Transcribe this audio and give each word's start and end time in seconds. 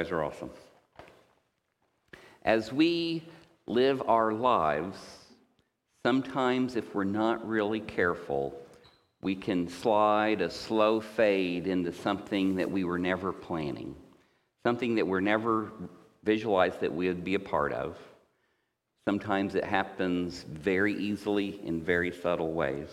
guys 0.00 0.12
are 0.12 0.24
awesome. 0.24 0.48
As 2.42 2.72
we 2.72 3.22
live 3.66 4.02
our 4.08 4.32
lives, 4.32 4.96
sometimes 6.06 6.74
if 6.74 6.94
we're 6.94 7.04
not 7.04 7.46
really 7.46 7.80
careful, 7.80 8.58
we 9.20 9.34
can 9.34 9.68
slide 9.68 10.40
a 10.40 10.48
slow 10.48 11.02
fade 11.02 11.66
into 11.66 11.92
something 11.92 12.54
that 12.56 12.70
we 12.70 12.82
were 12.82 12.98
never 12.98 13.30
planning, 13.30 13.94
something 14.64 14.94
that 14.94 15.06
we're 15.06 15.20
never 15.20 15.70
visualized 16.24 16.80
that 16.80 16.94
we 16.94 17.06
would 17.08 17.22
be 17.22 17.34
a 17.34 17.38
part 17.38 17.74
of. 17.74 17.98
Sometimes 19.06 19.54
it 19.54 19.64
happens 19.64 20.46
very 20.48 20.94
easily 20.94 21.60
in 21.62 21.82
very 21.82 22.10
subtle 22.10 22.54
ways. 22.54 22.88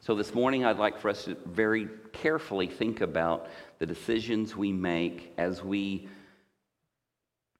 So, 0.00 0.16
this 0.16 0.34
morning, 0.34 0.64
I'd 0.64 0.78
like 0.78 0.98
for 0.98 1.10
us 1.10 1.26
to 1.26 1.36
very 1.46 1.88
carefully 2.12 2.66
think 2.66 3.02
about 3.02 3.46
the 3.78 3.86
decisions 3.86 4.56
we 4.56 4.72
make 4.72 5.32
as 5.38 5.62
we 5.62 6.08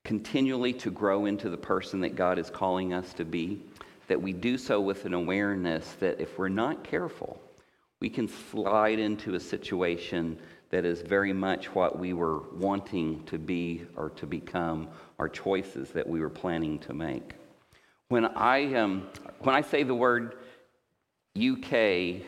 continually 0.05 0.75
to 0.75 0.91
grow 0.91 1.25
into 1.25 1.49
the 1.49 1.57
person 1.57 2.01
that 2.03 2.15
God 2.15 2.39
is 2.39 2.51
calling 2.51 2.93
us 2.93 3.15
to 3.15 3.25
be, 3.25 3.63
that 4.07 4.21
we 4.21 4.35
do 4.35 4.59
so 4.59 4.81
with 4.81 5.07
an 5.07 5.15
awareness 5.15 5.93
that 6.01 6.21
if 6.21 6.39
we're 6.39 6.51
not 6.51 6.85
careful, 6.85 7.41
we 8.01 8.11
can 8.11 8.29
slide 8.29 8.99
into 8.99 9.35
a 9.35 9.41
situation 9.41 10.39
that 10.69 10.85
is 10.85 11.01
very 11.01 11.33
much 11.33 11.75
what 11.75 11.99
we 11.99 12.13
were 12.13 12.41
wanting 12.53 13.25
to 13.25 13.39
be 13.39 13.87
or 13.97 14.11
to 14.11 14.27
become, 14.27 14.89
our 15.19 15.29
choices 15.29 15.91
that 15.91 16.07
we 16.07 16.21
were 16.21 16.29
planning 16.29 16.79
to 16.81 16.93
make. 16.93 17.33
When 18.09 18.27
I, 18.27 18.75
um, 18.75 19.09
when 19.41 19.55
I 19.55 19.63
say 19.63 19.85
the 19.85 19.95
word 19.95 20.37
UK, 21.35 22.23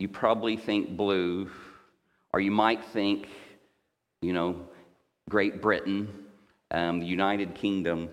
you 0.00 0.08
probably 0.10 0.56
think 0.56 0.96
blue, 0.96 1.50
or 2.32 2.40
you 2.40 2.50
might 2.50 2.84
think, 2.86 3.28
you 4.22 4.32
know, 4.32 4.56
Great 5.28 5.62
Britain 5.62 6.27
um, 6.70 7.00
the 7.00 7.06
United 7.06 7.54
Kingdom. 7.54 8.10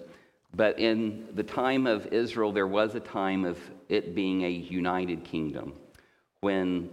But 0.55 0.80
in 0.80 1.27
the 1.34 1.43
time 1.43 1.85
of 1.85 2.07
Israel, 2.07 2.52
there 2.52 2.68
was 2.68 2.96
a 2.96 2.99
time 2.99 3.43
of 3.43 3.60
it 3.90 4.16
being 4.16 4.43
a 4.43 4.49
united 4.49 5.24
kingdom. 5.24 5.74
When 6.40 6.90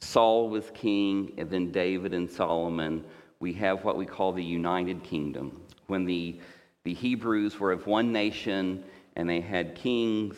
Saul 0.00 0.50
was 0.50 0.70
king, 0.74 1.32
and 1.38 1.48
then 1.48 1.70
David 1.70 2.12
and 2.12 2.28
Solomon, 2.28 3.04
we 3.38 3.52
have 3.54 3.84
what 3.84 3.96
we 3.96 4.06
call 4.06 4.32
the 4.32 4.42
united 4.42 5.02
kingdom. 5.04 5.60
When 5.86 6.04
the, 6.04 6.40
the 6.84 6.94
Hebrews 6.94 7.60
were 7.60 7.72
of 7.72 7.86
one 7.86 8.12
nation 8.12 8.82
and 9.14 9.28
they 9.28 9.40
had 9.40 9.74
kings, 9.76 10.36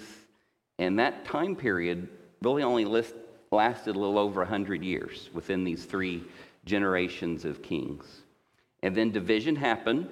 and 0.79 0.99
that 0.99 1.25
time 1.25 1.57
period 1.57 2.09
really 2.43 2.63
only 2.63 2.85
list, 2.85 3.15
lasted 3.51 3.97
a 3.97 3.99
little 3.99 4.19
over 4.19 4.41
100 4.43 4.85
years 4.85 5.31
within 5.33 5.65
these 5.65 5.85
three 5.85 6.23
generations 6.65 7.45
of 7.45 7.63
kings. 7.63 8.05
And 8.83 8.95
then 8.95 9.11
division 9.11 9.57
happened 9.57 10.09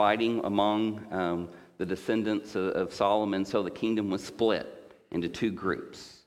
fighting 0.00 0.40
among 0.44 1.06
um, 1.12 1.46
the 1.76 1.84
descendants 1.84 2.54
of, 2.54 2.68
of 2.68 2.90
Solomon, 2.90 3.44
so 3.44 3.62
the 3.62 3.70
kingdom 3.70 4.08
was 4.08 4.24
split 4.24 4.94
into 5.10 5.28
two 5.28 5.50
groups. 5.50 6.22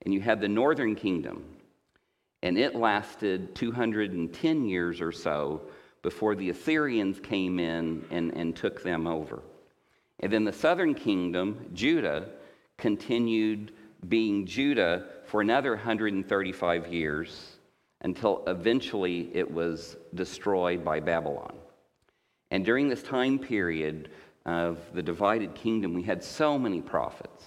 And 0.00 0.14
you 0.14 0.22
had 0.22 0.40
the 0.40 0.48
northern 0.48 0.94
kingdom, 0.94 1.44
and 2.42 2.56
it 2.56 2.74
lasted 2.74 3.54
210 3.54 4.64
years 4.64 5.02
or 5.02 5.12
so 5.12 5.60
before 6.00 6.36
the 6.36 6.48
Assyrians 6.48 7.20
came 7.20 7.58
in 7.58 8.02
and, 8.10 8.32
and 8.34 8.56
took 8.56 8.82
them 8.82 9.06
over. 9.06 9.42
And 10.20 10.32
then 10.32 10.44
the 10.44 10.52
southern 10.54 10.94
kingdom, 10.94 11.66
Judah, 11.74 12.30
continued 12.78 13.72
being 14.08 14.46
Judah 14.46 15.04
for 15.26 15.42
another 15.42 15.72
135 15.72 16.90
years 16.90 17.58
until 18.00 18.42
eventually 18.46 19.30
it 19.34 19.50
was 19.50 19.98
destroyed 20.14 20.82
by 20.82 20.98
Babylon. 20.98 21.52
And 22.50 22.64
during 22.64 22.88
this 22.88 23.02
time 23.02 23.38
period 23.38 24.10
of 24.46 24.78
the 24.94 25.02
divided 25.02 25.54
kingdom, 25.54 25.92
we 25.92 26.02
had 26.02 26.22
so 26.24 26.58
many 26.58 26.80
prophets. 26.80 27.44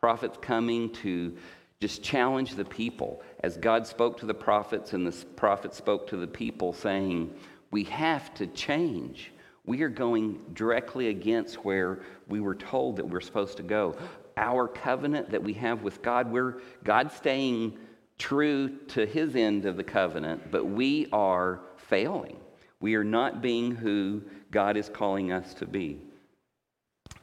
Prophets 0.00 0.38
coming 0.40 0.90
to 0.94 1.36
just 1.80 2.02
challenge 2.02 2.54
the 2.54 2.64
people 2.64 3.22
as 3.40 3.56
God 3.56 3.86
spoke 3.86 4.18
to 4.18 4.26
the 4.26 4.34
prophets 4.34 4.94
and 4.94 5.06
the 5.06 5.26
prophets 5.36 5.76
spoke 5.76 6.08
to 6.08 6.16
the 6.16 6.26
people, 6.26 6.72
saying, 6.72 7.32
We 7.70 7.84
have 7.84 8.34
to 8.34 8.46
change. 8.46 9.32
We 9.64 9.82
are 9.82 9.90
going 9.90 10.40
directly 10.54 11.08
against 11.08 11.64
where 11.64 12.00
we 12.26 12.40
were 12.40 12.54
told 12.54 12.96
that 12.96 13.08
we're 13.08 13.20
supposed 13.20 13.58
to 13.58 13.62
go. 13.62 13.96
Our 14.36 14.66
covenant 14.66 15.30
that 15.30 15.42
we 15.42 15.52
have 15.54 15.82
with 15.82 16.00
God, 16.00 16.32
we're 16.32 16.62
God 16.84 17.12
staying 17.12 17.76
true 18.16 18.78
to 18.88 19.04
his 19.04 19.36
end 19.36 19.66
of 19.66 19.76
the 19.76 19.84
covenant, 19.84 20.50
but 20.50 20.64
we 20.64 21.06
are 21.12 21.60
failing. 21.76 22.38
We 22.80 22.94
are 22.94 23.04
not 23.04 23.42
being 23.42 23.74
who 23.74 24.22
God 24.50 24.76
is 24.76 24.88
calling 24.88 25.32
us 25.32 25.54
to 25.54 25.66
be. 25.66 26.00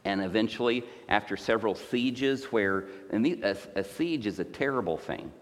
And 0.04 0.22
eventually, 0.22 0.84
after 1.08 1.36
several 1.36 1.74
sieges, 1.74 2.44
where, 2.46 2.86
and 3.10 3.26
the, 3.26 3.40
a, 3.42 3.56
a 3.80 3.84
siege 3.84 4.26
is 4.26 4.38
a 4.38 4.44
terrible 4.44 4.96
thing. 4.96 5.32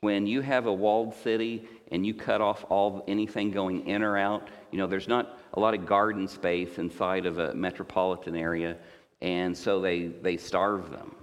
When 0.00 0.26
you 0.26 0.40
have 0.40 0.66
a 0.66 0.72
walled 0.72 1.14
city 1.14 1.68
and 1.90 2.04
you 2.04 2.14
cut 2.14 2.40
off 2.40 2.64
all 2.68 3.04
anything 3.06 3.50
going 3.50 3.86
in 3.86 4.02
or 4.02 4.16
out, 4.16 4.48
you 4.70 4.78
know, 4.78 4.86
there's 4.86 5.08
not 5.08 5.38
a 5.54 5.60
lot 5.60 5.74
of 5.74 5.86
garden 5.86 6.26
space 6.26 6.78
inside 6.78 7.26
of 7.26 7.38
a 7.38 7.54
metropolitan 7.54 8.36
area, 8.36 8.76
and 9.20 9.56
so 9.56 9.80
they, 9.80 10.06
they 10.06 10.36
starve 10.36 10.90
them 10.90 11.14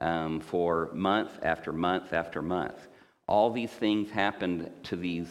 um, 0.00 0.40
for 0.40 0.90
month 0.92 1.38
after 1.42 1.72
month 1.72 2.12
after 2.12 2.42
month. 2.42 2.88
All 3.28 3.50
these 3.50 3.70
things 3.70 4.10
happened 4.10 4.70
to 4.84 4.96
these 4.96 5.28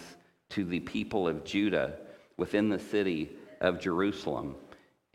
to 0.49 0.63
the 0.63 0.79
people 0.81 1.27
of 1.27 1.43
Judah 1.43 1.97
within 2.37 2.69
the 2.69 2.79
city 2.79 3.31
of 3.63 3.79
Jerusalem. 3.79 4.56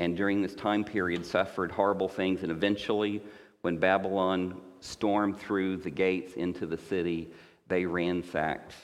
And 0.00 0.16
during 0.16 0.42
this 0.42 0.54
time 0.54 0.84
period, 0.84 1.25
suffered 1.25 1.70
horrible 1.70 2.09
things. 2.09 2.42
And 2.42 2.50
eventually, 2.50 3.22
when 3.60 3.78
Babylon 3.78 4.60
stormed 4.81 5.38
through 5.38 5.78
the 5.78 5.91
gates 5.91 6.34
into 6.34 6.66
the 6.66 6.78
city, 6.78 7.31
they 7.69 7.84
ransacked 7.84 8.75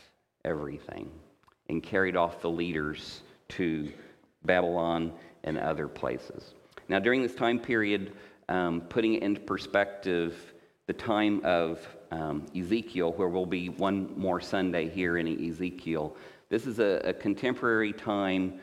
everything 0.44 1.10
and 1.68 1.82
carried 1.82 2.16
off 2.16 2.40
the 2.40 2.50
leaders 2.50 3.22
to 3.48 3.90
Babylon 4.44 5.12
and 5.44 5.58
other 5.58 5.88
places. 5.88 6.54
Now, 6.88 6.98
during 6.98 7.22
this 7.22 7.34
time 7.34 7.58
period, 7.58 8.12
um, 8.48 8.82
putting 8.82 9.14
it 9.14 9.22
into 9.22 9.40
perspective, 9.40 10.52
the 10.86 10.92
time 10.92 11.40
of 11.44 11.86
um, 12.10 12.44
Ezekiel, 12.54 13.12
where 13.12 13.28
we'll 13.28 13.46
be 13.46 13.70
one 13.70 14.12
more 14.18 14.40
Sunday 14.40 14.90
here 14.90 15.16
in 15.16 15.48
Ezekiel, 15.48 16.14
this 16.50 16.66
is 16.66 16.78
a, 16.78 17.00
a 17.04 17.12
contemporary 17.14 17.92
time 17.92 18.60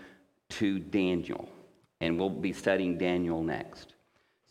to 0.51 0.79
Daniel, 0.79 1.49
and 2.01 2.19
we'll 2.19 2.29
be 2.29 2.53
studying 2.53 2.97
Daniel 2.97 3.43
next. 3.43 3.93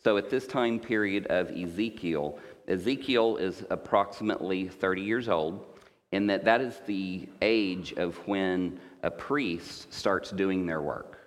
So, 0.03 0.17
at 0.17 0.29
this 0.29 0.47
time 0.47 0.79
period 0.79 1.27
of 1.27 1.51
Ezekiel, 1.51 2.39
Ezekiel 2.67 3.37
is 3.37 3.63
approximately 3.69 4.67
30 4.67 5.01
years 5.01 5.29
old, 5.29 5.65
and 6.11 6.29
that 6.29 6.43
that 6.45 6.61
is 6.61 6.81
the 6.87 7.29
age 7.41 7.93
of 7.93 8.17
when 8.27 8.79
a 9.03 9.11
priest 9.11 9.93
starts 9.93 10.31
doing 10.31 10.65
their 10.65 10.81
work. 10.81 11.19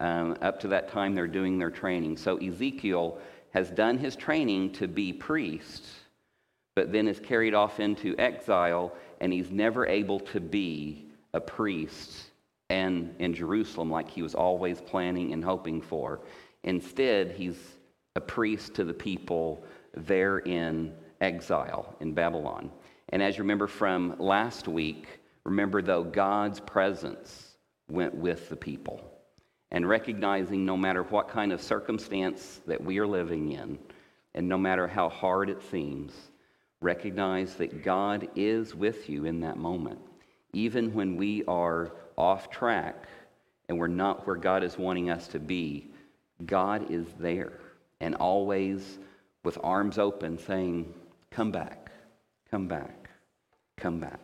Um, 0.00 0.36
up 0.42 0.60
to 0.60 0.68
that 0.68 0.88
time, 0.88 1.14
they're 1.14 1.26
doing 1.26 1.58
their 1.58 1.70
training. 1.70 2.18
So, 2.18 2.36
Ezekiel 2.36 3.18
has 3.52 3.70
done 3.70 3.96
his 3.96 4.16
training 4.16 4.72
to 4.72 4.86
be 4.86 5.12
priest, 5.12 5.86
but 6.74 6.92
then 6.92 7.08
is 7.08 7.18
carried 7.20 7.54
off 7.54 7.80
into 7.80 8.14
exile, 8.18 8.92
and 9.20 9.32
he's 9.32 9.50
never 9.50 9.86
able 9.86 10.20
to 10.20 10.40
be 10.40 11.06
a 11.32 11.40
priest 11.40 12.29
and 12.70 13.12
in 13.18 13.34
Jerusalem 13.34 13.90
like 13.90 14.08
he 14.08 14.22
was 14.22 14.34
always 14.34 14.80
planning 14.80 15.32
and 15.32 15.44
hoping 15.44 15.82
for. 15.82 16.20
Instead, 16.62 17.32
he's 17.32 17.58
a 18.14 18.20
priest 18.20 18.74
to 18.74 18.84
the 18.84 18.94
people 18.94 19.64
there 19.94 20.38
in 20.38 20.94
exile 21.20 21.96
in 22.00 22.14
Babylon. 22.14 22.70
And 23.10 23.22
as 23.22 23.36
you 23.36 23.42
remember 23.42 23.66
from 23.66 24.14
last 24.18 24.68
week, 24.68 25.20
remember 25.44 25.82
though, 25.82 26.04
God's 26.04 26.60
presence 26.60 27.56
went 27.88 28.14
with 28.14 28.48
the 28.48 28.56
people. 28.56 29.00
And 29.72 29.88
recognizing 29.88 30.64
no 30.64 30.76
matter 30.76 31.02
what 31.02 31.28
kind 31.28 31.52
of 31.52 31.60
circumstance 31.60 32.60
that 32.66 32.82
we 32.82 32.98
are 32.98 33.06
living 33.06 33.52
in, 33.52 33.78
and 34.34 34.48
no 34.48 34.58
matter 34.58 34.86
how 34.86 35.08
hard 35.08 35.48
it 35.48 35.60
seems, 35.70 36.12
recognize 36.80 37.54
that 37.54 37.82
God 37.82 38.28
is 38.36 38.74
with 38.74 39.08
you 39.08 39.26
in 39.26 39.40
that 39.40 39.56
moment 39.56 40.00
even 40.52 40.92
when 40.92 41.16
we 41.16 41.44
are 41.44 41.92
off 42.16 42.50
track 42.50 43.06
and 43.68 43.78
we're 43.78 43.86
not 43.86 44.26
where 44.26 44.36
God 44.36 44.62
is 44.62 44.76
wanting 44.78 45.10
us 45.10 45.28
to 45.28 45.38
be, 45.38 45.90
God 46.46 46.90
is 46.90 47.06
there 47.18 47.52
and 48.00 48.14
always 48.14 48.98
with 49.44 49.58
arms 49.62 49.98
open 49.98 50.38
saying, 50.38 50.92
Come 51.30 51.52
back, 51.52 51.92
come 52.50 52.66
back, 52.66 53.08
come 53.76 54.00
back. 54.00 54.20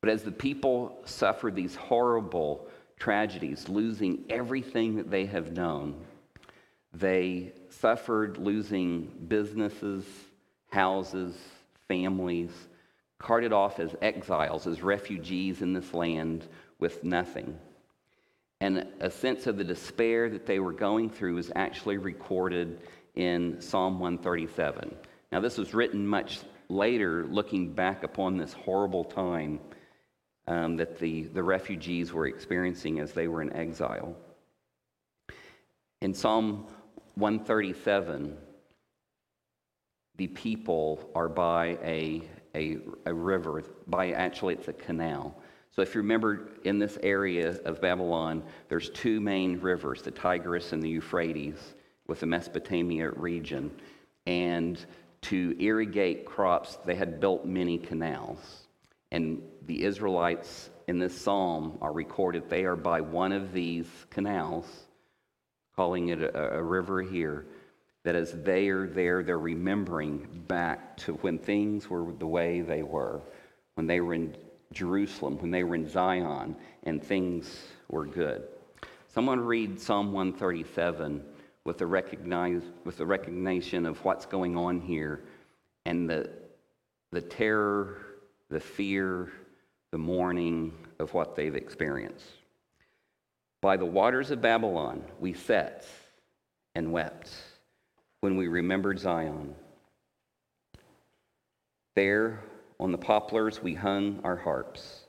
But 0.00 0.10
as 0.10 0.22
the 0.22 0.30
people 0.30 1.00
suffer 1.04 1.50
these 1.50 1.74
horrible 1.74 2.68
tragedies, 2.98 3.68
losing 3.68 4.24
everything 4.30 4.96
that 4.96 5.10
they 5.10 5.26
have 5.26 5.52
known, 5.52 5.96
they 6.92 7.52
suffered 7.70 8.38
losing 8.38 9.10
businesses, 9.26 10.04
houses, 10.70 11.36
families 11.88 12.52
carted 13.18 13.52
off 13.52 13.80
as 13.80 13.94
exiles, 14.02 14.66
as 14.66 14.82
refugees 14.82 15.62
in 15.62 15.72
this 15.72 15.94
land 15.94 16.46
with 16.78 17.02
nothing. 17.04 17.58
And 18.60 18.86
a 19.00 19.10
sense 19.10 19.46
of 19.46 19.58
the 19.58 19.64
despair 19.64 20.30
that 20.30 20.46
they 20.46 20.58
were 20.58 20.72
going 20.72 21.10
through 21.10 21.38
is 21.38 21.52
actually 21.54 21.98
recorded 21.98 22.80
in 23.14 23.60
Psalm 23.60 23.98
137. 23.98 24.94
Now, 25.32 25.40
this 25.40 25.58
was 25.58 25.74
written 25.74 26.06
much 26.06 26.40
later, 26.68 27.24
looking 27.24 27.72
back 27.72 28.02
upon 28.02 28.36
this 28.36 28.52
horrible 28.52 29.04
time 29.04 29.60
um, 30.46 30.76
that 30.76 30.98
the, 30.98 31.24
the 31.24 31.42
refugees 31.42 32.12
were 32.12 32.26
experiencing 32.26 33.00
as 33.00 33.12
they 33.12 33.28
were 33.28 33.42
in 33.42 33.52
exile. 33.52 34.16
In 36.02 36.14
Psalm 36.14 36.66
137, 37.16 38.36
the 40.16 40.26
people 40.28 41.10
are 41.14 41.28
by 41.28 41.78
a, 41.82 42.22
a, 42.56 42.78
a 43.04 43.14
river, 43.14 43.62
by 43.86 44.10
actually, 44.10 44.54
it's 44.54 44.68
a 44.68 44.72
canal. 44.72 45.36
So, 45.70 45.82
if 45.82 45.94
you 45.94 46.00
remember 46.00 46.48
in 46.64 46.78
this 46.78 46.98
area 47.02 47.60
of 47.64 47.80
Babylon, 47.82 48.42
there's 48.68 48.88
two 48.90 49.20
main 49.20 49.60
rivers, 49.60 50.02
the 50.02 50.10
Tigris 50.10 50.72
and 50.72 50.82
the 50.82 50.88
Euphrates, 50.88 51.74
with 52.06 52.20
the 52.20 52.26
Mesopotamia 52.26 53.10
region. 53.10 53.70
And 54.26 54.84
to 55.22 55.54
irrigate 55.60 56.24
crops, 56.24 56.78
they 56.86 56.94
had 56.94 57.20
built 57.20 57.44
many 57.44 57.78
canals. 57.78 58.38
And 59.12 59.42
the 59.66 59.84
Israelites 59.84 60.70
in 60.88 60.98
this 60.98 61.20
psalm 61.20 61.78
are 61.80 61.92
recorded, 61.92 62.48
they 62.48 62.64
are 62.64 62.76
by 62.76 63.00
one 63.00 63.32
of 63.32 63.52
these 63.52 63.86
canals, 64.08 64.66
calling 65.74 66.08
it 66.08 66.22
a, 66.22 66.54
a 66.54 66.62
river 66.62 67.02
here, 67.02 67.46
that 68.06 68.14
as 68.14 68.30
they 68.44 68.68
are 68.68 68.86
there, 68.86 69.24
they're 69.24 69.36
remembering 69.36 70.28
back 70.46 70.96
to 70.96 71.14
when 71.14 71.36
things 71.40 71.90
were 71.90 72.12
the 72.20 72.26
way 72.26 72.60
they 72.60 72.84
were, 72.84 73.20
when 73.74 73.88
they 73.88 73.98
were 73.98 74.14
in 74.14 74.36
Jerusalem, 74.72 75.36
when 75.38 75.50
they 75.50 75.64
were 75.64 75.74
in 75.74 75.88
Zion, 75.88 76.54
and 76.84 77.02
things 77.02 77.66
were 77.88 78.06
good. 78.06 78.44
Someone 79.08 79.40
read 79.40 79.80
Psalm 79.80 80.12
137 80.12 81.20
with 81.64 81.78
the, 81.78 81.86
recognize, 81.86 82.62
with 82.84 82.96
the 82.96 83.04
recognition 83.04 83.84
of 83.84 83.98
what's 84.04 84.24
going 84.24 84.56
on 84.56 84.80
here 84.80 85.24
and 85.84 86.08
the, 86.08 86.30
the 87.10 87.22
terror, 87.22 88.06
the 88.50 88.60
fear, 88.60 89.32
the 89.90 89.98
mourning 89.98 90.72
of 91.00 91.12
what 91.12 91.34
they've 91.34 91.56
experienced. 91.56 92.30
By 93.60 93.76
the 93.76 93.84
waters 93.84 94.30
of 94.30 94.40
Babylon, 94.40 95.02
we 95.18 95.32
sat 95.32 95.84
and 96.76 96.92
wept 96.92 97.32
when 98.26 98.36
we 98.36 98.48
remembered 98.48 98.98
Zion. 98.98 99.54
There 101.94 102.42
on 102.80 102.90
the 102.90 102.98
poplars, 102.98 103.62
we 103.62 103.72
hung 103.72 104.18
our 104.24 104.34
harps, 104.34 105.04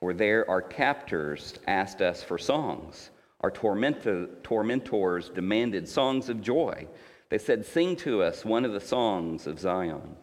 for 0.00 0.12
there 0.12 0.50
our 0.50 0.60
captors 0.60 1.54
asked 1.68 2.02
us 2.02 2.24
for 2.24 2.38
songs. 2.38 3.10
Our 3.42 3.52
tormentors 3.52 5.28
demanded 5.28 5.88
songs 5.88 6.28
of 6.28 6.42
joy. 6.42 6.88
They 7.28 7.38
said, 7.38 7.64
Sing 7.64 7.94
to 7.98 8.20
us 8.20 8.44
one 8.44 8.64
of 8.64 8.72
the 8.72 8.80
songs 8.80 9.46
of 9.46 9.60
Zion. 9.60 10.16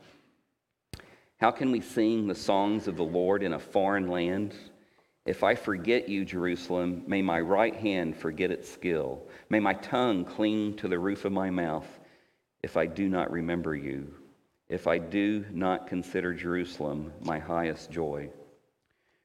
How 1.38 1.52
can 1.52 1.72
we 1.72 1.80
sing 1.80 2.28
the 2.28 2.36
songs 2.36 2.90
of 2.90 2.98
the 2.98 3.04
Lord 3.04 3.42
in 3.42 3.54
a 3.54 3.60
foreign 3.60 4.10
land? 4.10 4.54
If 5.26 5.46
I 5.46 5.56
forget 5.56 6.10
you, 6.10 6.26
Jerusalem, 6.26 7.04
may 7.08 7.22
my 7.22 7.40
right 7.40 7.76
hand 7.76 8.18
forget 8.18 8.52
its 8.52 8.70
skill. 8.70 9.22
May 9.50 9.62
my 9.62 9.76
tongue 9.76 10.26
cling 10.26 10.76
to 10.76 10.90
the 10.90 11.00
roof 11.00 11.24
of 11.24 11.32
my 11.32 11.50
mouth 11.50 11.88
if 12.68 12.76
I 12.76 12.86
do 12.86 13.08
not 13.08 13.32
remember 13.32 13.78
you, 13.78 14.14
if 14.68 14.88
I 14.88 14.98
do 14.98 15.46
not 15.54 15.88
consider 15.88 16.34
Jerusalem 16.34 17.14
my 17.22 17.40
highest 17.40 17.90
joy. 17.90 18.30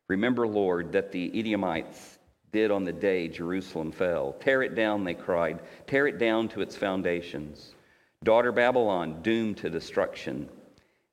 Remember, 0.07 0.47
Lord, 0.47 0.93
that 0.93 1.11
the 1.11 1.29
Edomites 1.37 2.21
did 2.53 2.71
on 2.71 2.85
the 2.85 2.93
day 2.93 3.27
Jerusalem 3.27 3.91
fell. 3.91 4.37
Tear 4.39 4.63
it 4.63 4.77
down, 4.77 5.03
they 5.03 5.15
cried. 5.15 5.59
Tear 5.89 6.07
it 6.07 6.19
down 6.19 6.51
to 6.51 6.61
its 6.61 6.77
foundations. 6.77 7.75
Daughter 8.23 8.53
Babylon, 8.53 9.23
doomed 9.23 9.57
to 9.57 9.69
destruction. 9.69 10.49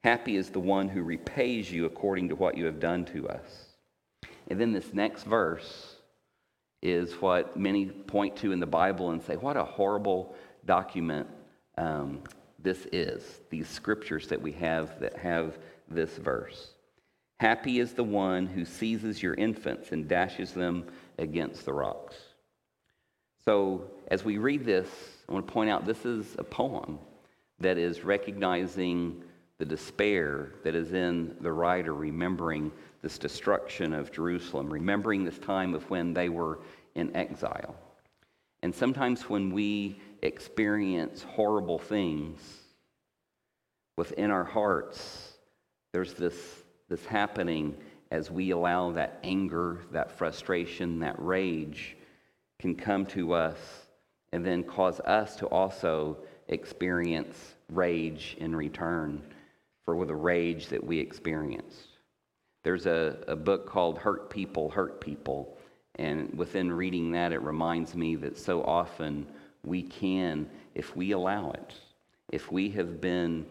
Happy 0.03 0.35
is 0.35 0.51
the 0.51 0.59
one 0.59 0.87
who 0.87 1.01
repays 1.01 1.71
you 1.71 1.85
according 1.85 2.29
to 2.29 2.35
what 2.35 2.55
you 2.55 2.65
have 2.65 2.79
done 2.79 3.05
to 3.05 3.27
us. 3.27 3.69
And 4.49 4.61
then 4.61 4.71
this 4.71 4.93
next 4.93 5.23
verse 5.23 5.95
is 6.83 7.11
what 7.13 7.57
many 7.57 7.87
point 7.87 8.35
to 8.37 8.51
in 8.51 8.59
the 8.59 8.67
Bible 8.67 9.09
and 9.09 9.23
say, 9.23 9.35
what 9.35 9.57
a 9.57 9.63
horrible 9.63 10.35
document 10.67 11.27
um, 11.79 12.19
this 12.61 12.87
is, 12.91 13.23
these 13.49 13.67
scriptures 13.67 14.27
that 14.27 14.41
we 14.41 14.51
have 14.53 14.99
that 14.99 15.17
have 15.17 15.57
this 15.89 16.17
verse. 16.17 16.73
Happy 17.39 17.79
is 17.79 17.93
the 17.93 18.03
one 18.03 18.45
who 18.45 18.65
seizes 18.65 19.23
your 19.23 19.33
infants 19.35 19.93
and 19.93 20.07
dashes 20.07 20.51
them 20.51 20.85
against 21.17 21.65
the 21.65 21.71
rocks. 21.71 22.15
So, 23.45 23.89
as 24.09 24.25
we 24.25 24.37
read 24.37 24.65
this, 24.65 24.89
I 25.27 25.31
want 25.31 25.47
to 25.47 25.53
point 25.53 25.69
out 25.69 25.85
this 25.85 26.05
is 26.05 26.35
a 26.37 26.43
poem 26.43 26.99
that 27.59 27.77
is 27.77 28.03
recognizing 28.03 29.23
the 29.57 29.65
despair 29.65 30.51
that 30.63 30.75
is 30.75 30.91
in 30.91 31.35
the 31.39 31.51
writer, 31.51 31.93
remembering 31.93 32.71
this 33.01 33.17
destruction 33.17 33.93
of 33.93 34.11
Jerusalem, 34.11 34.69
remembering 34.69 35.23
this 35.23 35.39
time 35.39 35.73
of 35.73 35.89
when 35.89 36.13
they 36.13 36.27
were 36.27 36.59
in 36.95 37.15
exile. 37.15 37.75
And 38.61 38.75
sometimes 38.75 39.29
when 39.29 39.51
we 39.51 39.99
experience 40.21 41.23
horrible 41.23 41.79
things 41.79 42.39
within 43.97 44.31
our 44.31 44.43
hearts, 44.43 45.33
there's 45.91 46.13
this, 46.13 46.35
this 46.87 47.05
happening 47.05 47.75
as 48.11 48.31
we 48.31 48.51
allow 48.51 48.91
that 48.91 49.19
anger, 49.23 49.81
that 49.91 50.11
frustration, 50.11 50.99
that 50.99 51.15
rage 51.19 51.97
can 52.59 52.75
come 52.75 53.05
to 53.05 53.33
us 53.33 53.57
and 54.31 54.45
then 54.45 54.63
cause 54.63 54.99
us 55.01 55.35
to 55.35 55.45
also 55.47 56.17
experience 56.47 57.55
rage 57.71 58.35
in 58.39 58.55
return 58.55 59.21
for 59.85 60.05
the 60.05 60.15
rage 60.15 60.67
that 60.67 60.83
we 60.83 60.99
experienced. 60.99 61.87
There's 62.63 62.85
a, 62.85 63.17
a 63.27 63.35
book 63.35 63.67
called 63.67 63.97
Hurt 63.97 64.29
People, 64.29 64.69
Hurt 64.69 65.01
People. 65.01 65.57
And 65.95 66.37
within 66.37 66.71
reading 66.71 67.11
that, 67.11 67.33
it 67.33 67.41
reminds 67.41 67.95
me 67.95 68.15
that 68.17 68.37
so 68.37 68.63
often 68.63 69.27
we 69.63 69.83
can, 69.83 70.49
if 70.75 70.95
we 70.95 71.11
allow 71.11 71.51
it, 71.51 71.73
if 72.31 72.51
we 72.51 72.69
have 72.71 73.01
been 73.01 73.45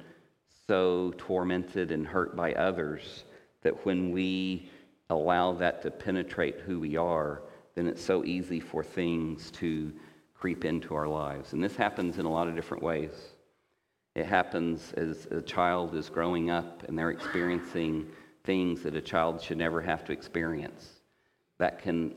so 0.67 1.13
tormented 1.19 1.91
and 1.91 2.07
hurt 2.07 2.37
by 2.37 2.53
others, 2.55 3.25
that 3.63 3.85
when 3.85 4.11
we 4.11 4.71
allow 5.11 5.53
that 5.53 5.83
to 5.83 5.91
penetrate 5.91 6.61
who 6.61 6.81
we 6.81 6.97
are, 6.97 7.43
then 7.75 7.87
it's 7.87 8.03
so 8.03 8.25
easy 8.25 8.61
for 8.61 8.85
things 8.85 9.51
to 9.53 9.93
creep 10.35 10.65
into 10.65 10.95
our 10.95 11.09
lives. 11.09 11.53
And 11.53 11.63
this 11.63 11.77
happens 11.77 12.19
in 12.19 12.27
a 12.27 12.31
lot 12.31 12.49
of 12.49 12.55
different 12.55 12.83
ways. 12.83 13.13
It 14.15 14.27
happens 14.27 14.93
as 14.97 15.27
a 15.31 15.41
child 15.41 15.95
is 15.95 16.09
growing 16.09 16.51
up 16.51 16.85
and 16.89 16.99
they're 16.99 17.11
experiencing 17.11 18.09
things 18.45 18.83
that 18.83 18.97
a 18.97 19.01
child 19.01 19.41
should 19.41 19.59
never 19.59 19.81
have 19.81 20.05
to 20.07 20.13
experience. 20.13 20.89
That 21.59 21.81
can 21.81 22.15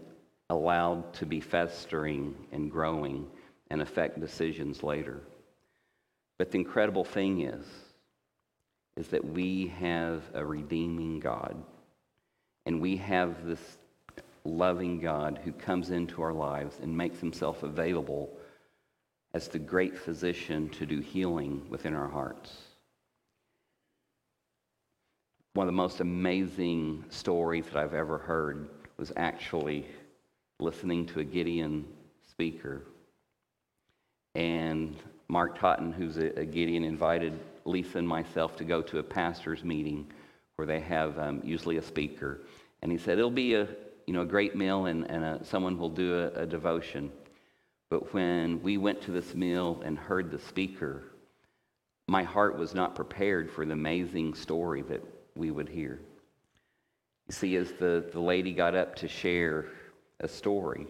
allow 0.50 1.05
to 1.13 1.25
be 1.25 1.39
festering 1.39 2.36
and 2.51 2.71
growing 2.71 3.27
and 3.72 3.82
affect 3.82 4.20
decisions 4.20 4.84
later. 4.84 5.22
But 6.38 6.51
the 6.51 6.58
incredible 6.58 7.06
thing 7.06 7.42
is, 7.42 7.66
is 8.98 9.08
that 9.08 9.24
we 9.24 9.68
have 9.80 10.24
a 10.34 10.46
redeeming 10.46 11.22
God. 11.22 11.56
And 12.66 12.82
we 12.82 12.98
have 12.98 13.46
this 13.46 13.78
loving 14.44 15.00
God 15.00 15.40
who 15.46 15.54
comes 15.54 15.90
into 15.90 16.22
our 16.22 16.34
lives 16.34 16.80
and 16.82 16.96
makes 16.96 17.20
himself 17.22 17.63
available 17.63 18.30
as 19.34 19.48
the 19.48 19.60
great 19.60 19.98
physician 19.98 20.68
to 20.70 20.86
do 20.86 21.00
healing 21.00 21.66
within 21.70 21.94
our 21.94 22.10
hearts. 22.10 22.58
One 25.54 25.66
of 25.66 25.74
the 25.74 25.78
most 25.78 26.01
amazing 26.01 27.06
stories 27.08 27.66
that 27.68 27.78
I've 27.78 27.94
ever 27.94 28.18
heard 28.18 28.70
was 28.98 29.13
actually 29.16 29.86
listening 30.60 31.06
to 31.08 31.22
a 31.22 31.24
Gideon 31.24 31.86
speaker. 32.30 32.84
And 34.35 34.95
Mark 35.27 35.59
Totten, 35.59 35.91
who's 35.91 36.17
a, 36.17 36.45
Gideon, 36.45 36.83
invited 36.83 37.39
Lisa 37.65 37.97
and 37.97 38.07
myself 38.07 38.55
to 38.57 38.63
go 38.63 38.81
to 38.81 39.00
a 39.00 39.03
pastor's 39.03 39.63
meeting 39.63 40.07
where 40.55 40.65
they 40.65 40.79
have 40.79 41.17
um, 41.19 41.41
usually 41.43 41.77
a 41.77 41.81
speaker. 41.81 42.41
And 42.81 42.91
he 42.91 42.97
said, 42.97 43.17
it'll 43.17 43.29
be 43.29 43.55
a, 43.55 43.67
you 44.07 44.13
know, 44.13 44.21
a 44.21 44.25
great 44.25 44.55
meal 44.55 44.85
and, 44.85 45.09
and 45.09 45.23
a, 45.23 45.43
someone 45.43 45.77
will 45.77 45.89
do 45.89 46.19
a, 46.19 46.41
a 46.41 46.45
devotion. 46.45 47.11
But 47.89 48.13
when 48.13 48.61
we 48.61 48.77
went 48.77 49.01
to 49.03 49.11
this 49.11 49.35
meal 49.35 49.81
and 49.83 49.97
heard 49.97 50.31
the 50.31 50.39
speaker, 50.39 51.03
my 52.07 52.23
heart 52.23 52.57
was 52.57 52.73
not 52.73 52.95
prepared 52.95 53.51
for 53.51 53.65
the 53.65 53.73
amazing 53.73 54.33
story 54.33 54.81
that 54.83 55.03
we 55.35 55.51
would 55.51 55.69
hear. 55.69 56.00
You 57.27 57.33
see, 57.33 57.55
as 57.55 57.71
the, 57.73 58.05
the 58.11 58.19
lady 58.19 58.53
got 58.53 58.75
up 58.75 58.95
to 58.97 59.07
share 59.07 59.67
a 60.19 60.27
story, 60.27 60.88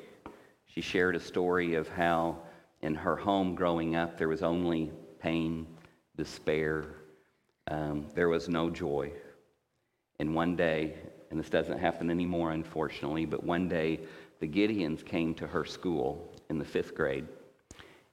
she 0.65 0.81
shared 0.81 1.15
a 1.15 1.19
story 1.19 1.75
of 1.75 1.87
how 1.87 2.37
in 2.81 2.95
her 2.95 3.15
home 3.15 3.55
growing 3.55 3.95
up 3.95 4.17
there 4.17 4.27
was 4.27 4.43
only 4.43 4.91
pain, 5.19 5.67
despair, 6.17 6.85
um, 7.69 8.05
there 8.15 8.29
was 8.29 8.49
no 8.49 8.69
joy. 8.69 9.11
And 10.19 10.35
one 10.35 10.55
day, 10.55 10.95
and 11.29 11.39
this 11.39 11.49
doesn't 11.49 11.79
happen 11.79 12.09
anymore, 12.09 12.51
unfortunately, 12.51 13.25
but 13.25 13.43
one 13.43 13.67
day 13.67 14.01
the 14.39 14.47
Gideons 14.47 15.05
came 15.05 15.33
to 15.35 15.47
her 15.47 15.63
school 15.65 16.33
in 16.49 16.59
the 16.59 16.65
fifth 16.65 16.95
grade, 16.95 17.27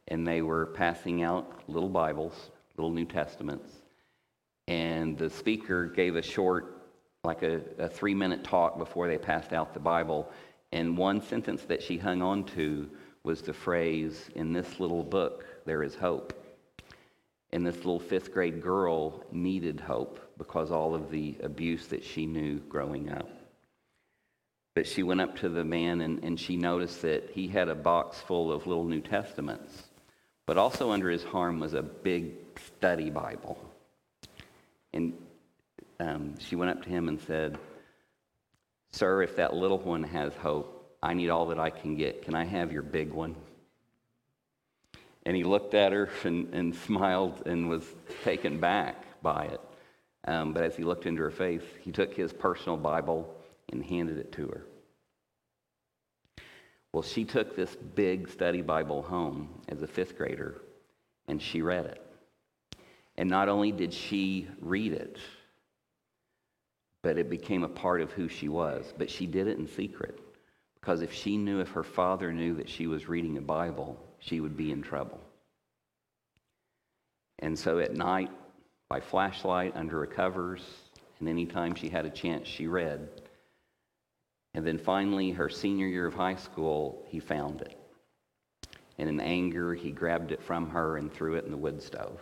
and 0.08 0.26
they 0.26 0.42
were 0.42 0.66
passing 0.66 1.22
out 1.22 1.62
little 1.68 1.88
Bibles, 1.88 2.50
little 2.76 2.90
New 2.90 3.04
Testaments. 3.04 3.70
And 4.68 5.16
the 5.18 5.30
speaker 5.30 5.86
gave 5.86 6.16
a 6.16 6.22
short, 6.22 6.82
like 7.24 7.42
a, 7.42 7.62
a 7.78 7.88
three 7.88 8.14
minute 8.14 8.44
talk 8.44 8.78
before 8.78 9.08
they 9.08 9.18
passed 9.18 9.52
out 9.52 9.72
the 9.72 9.80
Bible. 9.80 10.30
And 10.72 10.96
one 10.96 11.22
sentence 11.22 11.62
that 11.62 11.82
she 11.82 11.96
hung 11.96 12.20
on 12.20 12.44
to 12.44 12.88
was 13.28 13.42
the 13.42 13.52
phrase, 13.52 14.30
In 14.34 14.54
this 14.54 14.80
little 14.80 15.02
book, 15.02 15.44
there 15.66 15.82
is 15.82 15.94
hope. 15.94 16.32
And 17.52 17.66
this 17.66 17.76
little 17.76 18.00
fifth 18.00 18.32
grade 18.32 18.62
girl 18.62 19.22
needed 19.30 19.80
hope 19.80 20.18
because 20.38 20.70
all 20.70 20.94
of 20.94 21.10
the 21.10 21.36
abuse 21.42 21.88
that 21.88 22.02
she 22.02 22.24
knew 22.24 22.58
growing 22.70 23.12
up. 23.12 23.28
But 24.74 24.86
she 24.86 25.02
went 25.02 25.20
up 25.20 25.36
to 25.40 25.50
the 25.50 25.62
man 25.62 26.00
and, 26.00 26.24
and 26.24 26.40
she 26.40 26.56
noticed 26.56 27.02
that 27.02 27.28
he 27.34 27.48
had 27.48 27.68
a 27.68 27.74
box 27.74 28.18
full 28.18 28.50
of 28.50 28.66
little 28.66 28.84
New 28.86 29.02
Testaments, 29.02 29.82
but 30.46 30.56
also 30.56 30.90
under 30.90 31.10
his 31.10 31.26
arm 31.30 31.60
was 31.60 31.74
a 31.74 31.82
big 31.82 32.32
study 32.78 33.10
Bible. 33.10 33.62
And 34.94 35.12
um, 36.00 36.38
she 36.38 36.56
went 36.56 36.70
up 36.70 36.82
to 36.82 36.88
him 36.88 37.08
and 37.08 37.20
said, 37.20 37.58
Sir, 38.92 39.22
if 39.22 39.36
that 39.36 39.52
little 39.52 39.80
one 39.80 40.04
has 40.04 40.32
hope, 40.36 40.77
I 41.02 41.14
need 41.14 41.30
all 41.30 41.46
that 41.46 41.58
I 41.58 41.70
can 41.70 41.94
get. 41.94 42.22
Can 42.22 42.34
I 42.34 42.44
have 42.44 42.72
your 42.72 42.82
big 42.82 43.12
one? 43.12 43.36
And 45.24 45.36
he 45.36 45.44
looked 45.44 45.74
at 45.74 45.92
her 45.92 46.10
and, 46.24 46.52
and 46.52 46.74
smiled 46.74 47.42
and 47.46 47.68
was 47.68 47.84
taken 48.24 48.58
back 48.58 49.04
by 49.22 49.44
it. 49.44 49.60
Um, 50.26 50.52
but 50.52 50.62
as 50.62 50.76
he 50.76 50.84
looked 50.84 51.06
into 51.06 51.22
her 51.22 51.30
face, 51.30 51.62
he 51.80 51.92
took 51.92 52.14
his 52.14 52.32
personal 52.32 52.76
Bible 52.76 53.34
and 53.70 53.84
handed 53.84 54.18
it 54.18 54.32
to 54.32 54.48
her. 54.48 54.64
Well, 56.92 57.02
she 57.02 57.24
took 57.24 57.54
this 57.54 57.76
big 57.76 58.28
study 58.28 58.62
Bible 58.62 59.02
home 59.02 59.62
as 59.68 59.82
a 59.82 59.86
fifth 59.86 60.16
grader 60.16 60.62
and 61.28 61.40
she 61.40 61.62
read 61.62 61.86
it. 61.86 62.02
And 63.16 63.28
not 63.28 63.48
only 63.48 63.72
did 63.72 63.92
she 63.92 64.48
read 64.60 64.92
it, 64.92 65.18
but 67.02 67.18
it 67.18 67.28
became 67.28 67.62
a 67.62 67.68
part 67.68 68.00
of 68.00 68.12
who 68.12 68.28
she 68.28 68.48
was. 68.48 68.92
But 68.96 69.10
she 69.10 69.26
did 69.26 69.46
it 69.46 69.58
in 69.58 69.66
secret 69.66 70.18
because 70.88 71.02
if 71.02 71.12
she 71.12 71.36
knew, 71.36 71.60
if 71.60 71.68
her 71.72 71.82
father 71.82 72.32
knew 72.32 72.54
that 72.54 72.66
she 72.66 72.86
was 72.86 73.10
reading 73.10 73.36
a 73.36 73.42
Bible, 73.42 74.02
she 74.20 74.40
would 74.40 74.56
be 74.56 74.72
in 74.72 74.80
trouble. 74.80 75.20
And 77.40 77.58
so 77.58 77.78
at 77.78 77.94
night, 77.94 78.30
by 78.88 78.98
flashlight, 78.98 79.76
under 79.76 79.98
her 79.98 80.06
covers, 80.06 80.62
and 81.20 81.28
anytime 81.28 81.74
she 81.74 81.90
had 81.90 82.06
a 82.06 82.10
chance, 82.10 82.48
she 82.48 82.66
read. 82.68 83.06
And 84.54 84.66
then 84.66 84.78
finally, 84.78 85.30
her 85.30 85.50
senior 85.50 85.86
year 85.86 86.06
of 86.06 86.14
high 86.14 86.36
school, 86.36 87.04
he 87.08 87.20
found 87.20 87.60
it. 87.60 87.78
And 88.96 89.10
in 89.10 89.20
anger, 89.20 89.74
he 89.74 89.90
grabbed 89.90 90.32
it 90.32 90.42
from 90.42 90.70
her 90.70 90.96
and 90.96 91.12
threw 91.12 91.34
it 91.34 91.44
in 91.44 91.50
the 91.50 91.58
wood 91.58 91.82
stove. 91.82 92.18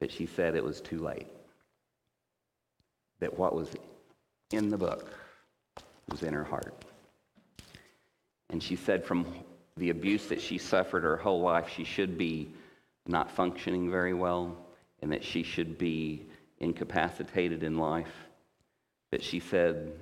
But 0.00 0.12
she 0.12 0.26
said 0.26 0.54
it 0.54 0.62
was 0.62 0.82
too 0.82 0.98
late. 0.98 1.28
That 3.20 3.38
what 3.38 3.56
was 3.56 3.70
in 4.52 4.68
the 4.68 4.76
book 4.76 5.14
was 6.10 6.22
in 6.22 6.34
her 6.34 6.44
heart. 6.44 6.84
And 8.50 8.62
she 8.62 8.76
said 8.76 9.04
from 9.04 9.26
the 9.76 9.90
abuse 9.90 10.26
that 10.28 10.40
she 10.40 10.58
suffered 10.58 11.02
her 11.02 11.16
whole 11.16 11.40
life, 11.40 11.68
she 11.68 11.84
should 11.84 12.16
be 12.16 12.54
not 13.06 13.30
functioning 13.30 13.90
very 13.90 14.14
well 14.14 14.56
and 15.02 15.12
that 15.12 15.24
she 15.24 15.42
should 15.42 15.78
be 15.78 16.26
incapacitated 16.58 17.62
in 17.62 17.78
life. 17.78 18.12
That 19.10 19.22
she 19.22 19.40
said, 19.40 19.92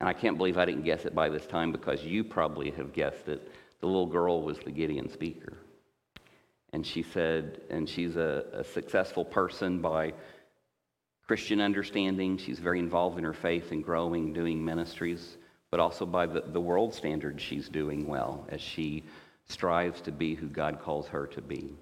and 0.00 0.08
I 0.08 0.12
can't 0.12 0.38
believe 0.38 0.58
I 0.58 0.64
didn't 0.64 0.84
guess 0.84 1.04
it 1.04 1.14
by 1.14 1.28
this 1.28 1.46
time 1.46 1.72
because 1.72 2.04
you 2.04 2.22
probably 2.22 2.70
have 2.72 2.92
guessed 2.92 3.28
it, 3.28 3.50
the 3.80 3.86
little 3.86 4.06
girl 4.06 4.42
was 4.42 4.58
the 4.58 4.70
Gideon 4.70 5.10
speaker. 5.10 5.58
And 6.72 6.86
she 6.86 7.02
said, 7.02 7.62
and 7.70 7.88
she's 7.88 8.16
a, 8.16 8.44
a 8.52 8.64
successful 8.64 9.24
person 9.24 9.80
by 9.80 10.12
Christian 11.28 11.60
understanding. 11.60 12.38
She's 12.38 12.58
very 12.58 12.80
involved 12.80 13.18
in 13.18 13.24
her 13.24 13.32
faith 13.32 13.70
and 13.70 13.84
growing, 13.84 14.32
doing 14.32 14.64
ministries 14.64 15.36
but 15.70 15.80
also 15.80 16.06
by 16.06 16.26
the, 16.26 16.42
the 16.46 16.60
world 16.60 16.94
standards 16.94 17.42
she's 17.42 17.68
doing 17.68 18.06
well 18.06 18.46
as 18.48 18.60
she 18.60 19.04
strives 19.48 20.00
to 20.02 20.12
be 20.12 20.34
who 20.34 20.46
God 20.46 20.80
calls 20.80 21.08
her 21.08 21.26
to 21.28 21.42
be. 21.42 21.74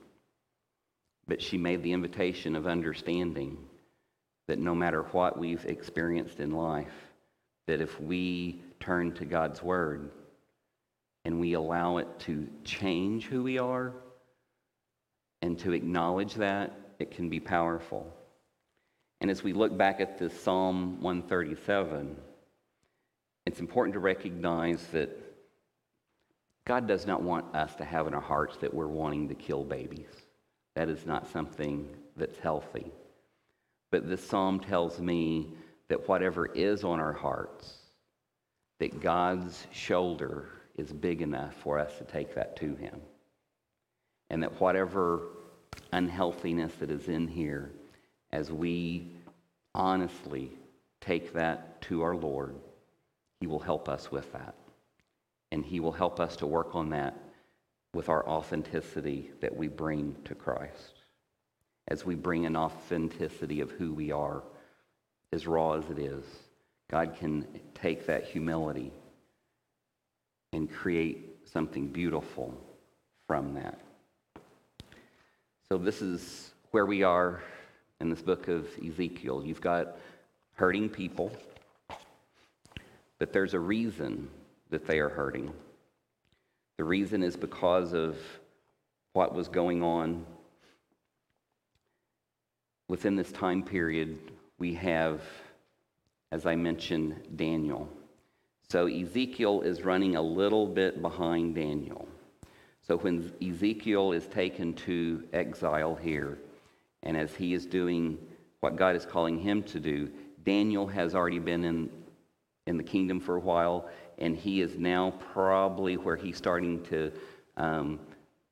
But 1.29 1.43
she 1.43 1.59
made 1.59 1.83
the 1.83 1.93
invitation 1.93 2.57
of 2.57 2.67
understanding 2.67 3.59
that 4.49 4.59
no 4.59 4.75
matter 4.75 5.03
what 5.03 5.39
we've 5.39 5.65
experienced 5.65 6.39
in 6.39 6.53
life, 6.53 6.93
that 7.67 7.81
if 7.81 8.01
we 8.01 8.63
turn 8.79 9.13
to 9.15 9.25
God's 9.25 9.63
Word 9.63 10.11
and 11.25 11.41
we 11.41 11.55
allow 11.55 11.97
it 11.97 12.07
to 12.21 12.49
change 12.63 13.27
who 13.27 13.43
we 13.43 13.59
are 13.59 13.93
and 15.43 15.59
to 15.61 15.73
acknowledge 15.73 16.35
that, 16.35 16.79
it 17.01 17.11
can 17.11 17.29
be 17.29 17.41
powerful. 17.41 18.13
And 19.21 19.31
as 19.31 19.43
we 19.43 19.53
look 19.53 19.77
back 19.77 20.01
at 20.01 20.19
this 20.19 20.39
Psalm 20.39 21.01
137, 21.01 22.17
it's 23.47 23.61
important 23.61 23.95
to 23.95 24.01
recognize 24.01 24.87
that 24.89 25.11
God 26.67 26.89
does 26.89 27.07
not 27.07 27.23
want 27.23 27.55
us 27.55 27.75
to 27.77 27.85
have 27.85 28.07
in 28.07 28.15
our 28.15 28.21
hearts 28.21 28.57
that 28.59 28.75
we're 28.75 28.89
wanting 28.89 29.29
to 29.29 29.35
kill 29.35 29.65
babies. 29.65 30.09
That 30.75 30.89
is 30.89 31.07
not 31.07 31.31
something 31.33 31.89
that's 32.17 32.39
healthy. 32.39 32.91
But 33.91 34.09
this 34.09 34.27
psalm 34.27 34.61
tells 34.61 35.01
me 35.01 35.55
that 35.89 36.09
whatever 36.09 36.47
is 36.47 36.83
on 36.83 36.99
our 36.99 37.13
hearts, 37.13 37.77
that 38.81 39.01
God's 39.01 39.67
shoulder 39.73 40.49
is 40.77 40.93
big 40.93 41.23
enough 41.23 41.55
for 41.55 41.79
us 41.79 41.97
to 41.99 42.05
take 42.05 42.35
that 42.35 42.57
to 42.57 42.75
Him. 42.75 43.01
And 44.29 44.43
that 44.43 44.61
whatever 44.61 45.23
unhealthiness 45.93 46.75
that 46.81 46.91
is 46.91 47.09
in 47.09 47.29
here, 47.29 47.71
as 48.33 48.51
we 48.51 49.13
honestly 49.75 50.51
take 51.01 51.33
that 51.35 51.81
to 51.83 52.03
our 52.03 52.17
Lord, 52.17 52.55
he 53.41 53.47
will 53.47 53.59
help 53.59 53.89
us 53.89 54.11
with 54.11 54.33
that. 54.33 54.55
And 55.53 55.65
He 55.65 55.81
will 55.81 55.93
help 55.93 56.21
us 56.21 56.37
to 56.37 56.47
work 56.47 56.75
on 56.75 56.91
that 56.91 57.17
with 57.95 58.09
our 58.09 58.27
authenticity 58.29 59.31
that 59.41 59.57
we 59.57 59.69
bring 59.69 60.17
to 60.25 60.35
Christ. 60.35 60.95
As 61.89 62.05
we 62.05 62.15
bring 62.15 62.47
an 62.47 62.57
authenticity 62.57 63.61
of 63.61 63.71
who 63.71 63.93
we 63.93 64.11
are, 64.11 64.43
as 65.33 65.47
raw 65.47 65.75
as 65.75 65.89
it 65.91 65.99
is, 65.99 66.25
God 66.91 67.17
can 67.17 67.47
take 67.75 68.07
that 68.07 68.25
humility 68.25 68.93
and 70.53 70.73
create 70.73 71.39
something 71.45 71.89
beautiful 71.89 72.61
from 73.27 73.55
that. 73.55 73.81
So, 75.69 75.79
this 75.79 76.03
is 76.03 76.53
where 76.71 76.87
we 76.87 77.03
are 77.03 77.43
in 78.01 78.11
this 78.11 78.23
book 78.23 78.49
of 78.49 78.67
Ezekiel. 78.85 79.43
You've 79.45 79.61
got 79.61 79.97
hurting 80.55 80.89
people 80.89 81.33
but 83.19 83.33
there's 83.33 83.55
a 83.55 83.61
reason 83.61 84.29
that 84.71 84.87
they 84.87 84.99
are 84.99 85.09
hurting. 85.09 85.53
The 86.77 86.85
reason 86.85 87.23
is 87.23 87.37
because 87.37 87.93
of 87.95 88.19
what 89.15 89.35
was 89.35 89.49
going 89.49 89.83
on. 89.83 90.27
Within 92.89 93.17
this 93.17 93.33
time 93.33 93.63
period, 93.63 94.19
we 94.59 94.75
have, 94.75 95.23
as 96.31 96.47
I 96.47 96.57
mentioned, 96.57 97.21
Daniel. 97.37 97.89
So 98.69 98.87
Ezekiel 98.87 99.63
is 99.63 99.83
running 99.83 100.17
a 100.17 100.23
little 100.23 100.67
bit 100.67 101.01
behind 101.01 101.55
Daniel. 101.55 102.07
So 102.83 102.99
when 102.99 103.33
Ezekiel 103.43 104.13
is 104.13 104.27
taken 104.27 104.75
to 104.75 105.25
exile 105.33 105.95
here, 105.95 106.39
and 107.07 107.17
as 107.17 107.35
he 107.35 107.55
is 107.55 107.65
doing 107.65 108.19
what 108.61 108.77
God 108.77 108.95
is 108.97 109.07
calling 109.07 109.39
him 109.39 109.63
to 109.65 109.81
do, 109.81 110.11
Daniel 110.45 110.87
has 110.87 111.15
already 111.15 111.39
been 111.39 111.65
in 111.65 111.89
in 112.67 112.77
the 112.77 112.83
kingdom 112.83 113.21
for 113.21 113.37
a 113.37 113.41
while, 113.41 113.89
and 114.19 114.37
he 114.37 114.61
is 114.61 114.77
now 114.77 115.13
probably 115.33 115.97
where 115.97 116.17
he's 116.17 116.37
starting 116.37 116.83
to 116.85 117.13
um, 117.57 118.01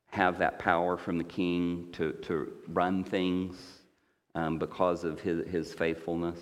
have 0.07 0.39
that 0.39 0.59
power 0.59 0.97
from 0.97 1.19
the 1.19 1.25
king 1.25 1.89
to, 1.93 2.13
to 2.13 2.53
run 2.69 3.03
things 3.03 3.57
um, 4.37 4.59
because 4.59 5.03
of 5.03 5.21
his, 5.21 5.47
his 5.49 5.75
faithfulness. 5.75 6.39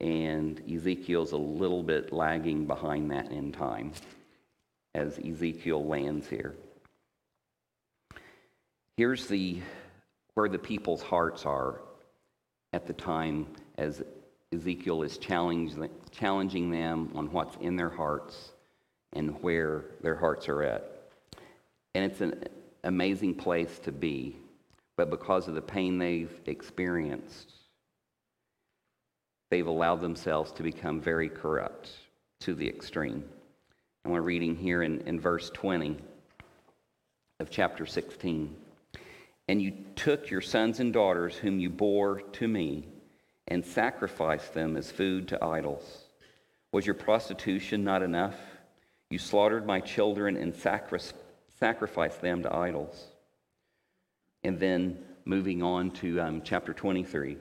And 0.00 0.62
Ezekiel's 0.72 1.32
a 1.32 1.36
little 1.36 1.82
bit 1.82 2.12
lagging 2.12 2.66
behind 2.66 3.10
that 3.10 3.30
in 3.30 3.52
time 3.52 3.92
as 4.94 5.18
Ezekiel 5.18 5.84
lands 5.84 6.28
here. 6.28 6.54
Here's 8.96 9.26
the 9.26 9.60
where 10.34 10.48
the 10.48 10.58
people's 10.58 11.02
hearts 11.02 11.44
are 11.46 11.80
at 12.72 12.86
the 12.86 12.92
time 12.92 13.46
as 13.78 14.02
Ezekiel 14.52 15.02
is 15.02 15.18
challenging 15.18 16.70
them 16.70 17.10
on 17.14 17.32
what's 17.32 17.56
in 17.60 17.76
their 17.76 17.90
hearts 17.90 18.52
and 19.14 19.42
where 19.42 19.84
their 20.02 20.16
hearts 20.16 20.48
are 20.48 20.62
at. 20.62 21.10
And 21.94 22.04
it's 22.04 22.20
an 22.20 22.44
amazing 22.84 23.34
place 23.34 23.78
to 23.80 23.92
be, 23.92 24.36
but 24.96 25.10
because 25.10 25.48
of 25.48 25.54
the 25.54 25.62
pain 25.62 25.98
they've 25.98 26.32
experienced, 26.46 27.52
they've 29.50 29.66
allowed 29.66 30.00
themselves 30.00 30.52
to 30.52 30.62
become 30.62 31.00
very 31.00 31.28
corrupt, 31.28 31.90
to 32.40 32.54
the 32.54 32.68
extreme. 32.68 33.24
And 34.04 34.12
we're 34.12 34.22
reading 34.22 34.56
here 34.56 34.82
in, 34.82 35.02
in 35.02 35.20
verse 35.20 35.50
20 35.50 35.96
of 37.40 37.50
chapter 37.50 37.86
16. 37.86 38.56
And 39.52 39.60
you 39.60 39.74
took 39.96 40.30
your 40.30 40.40
sons 40.40 40.80
and 40.80 40.94
daughters, 40.94 41.36
whom 41.36 41.60
you 41.60 41.68
bore 41.68 42.22
to 42.22 42.48
me, 42.48 42.88
and 43.46 43.62
sacrificed 43.62 44.54
them 44.54 44.78
as 44.78 44.90
food 44.90 45.28
to 45.28 45.44
idols. 45.44 46.04
Was 46.72 46.86
your 46.86 46.94
prostitution 46.94 47.84
not 47.84 48.02
enough? 48.02 48.34
You 49.10 49.18
slaughtered 49.18 49.66
my 49.66 49.80
children 49.80 50.38
and 50.38 50.56
sacri- 50.56 51.00
sacrificed 51.58 52.22
them 52.22 52.42
to 52.44 52.56
idols. 52.56 53.08
And 54.42 54.58
then 54.58 54.96
moving 55.26 55.62
on 55.62 55.90
to 55.96 56.18
um, 56.18 56.40
chapter 56.42 56.72
23. 56.72 57.36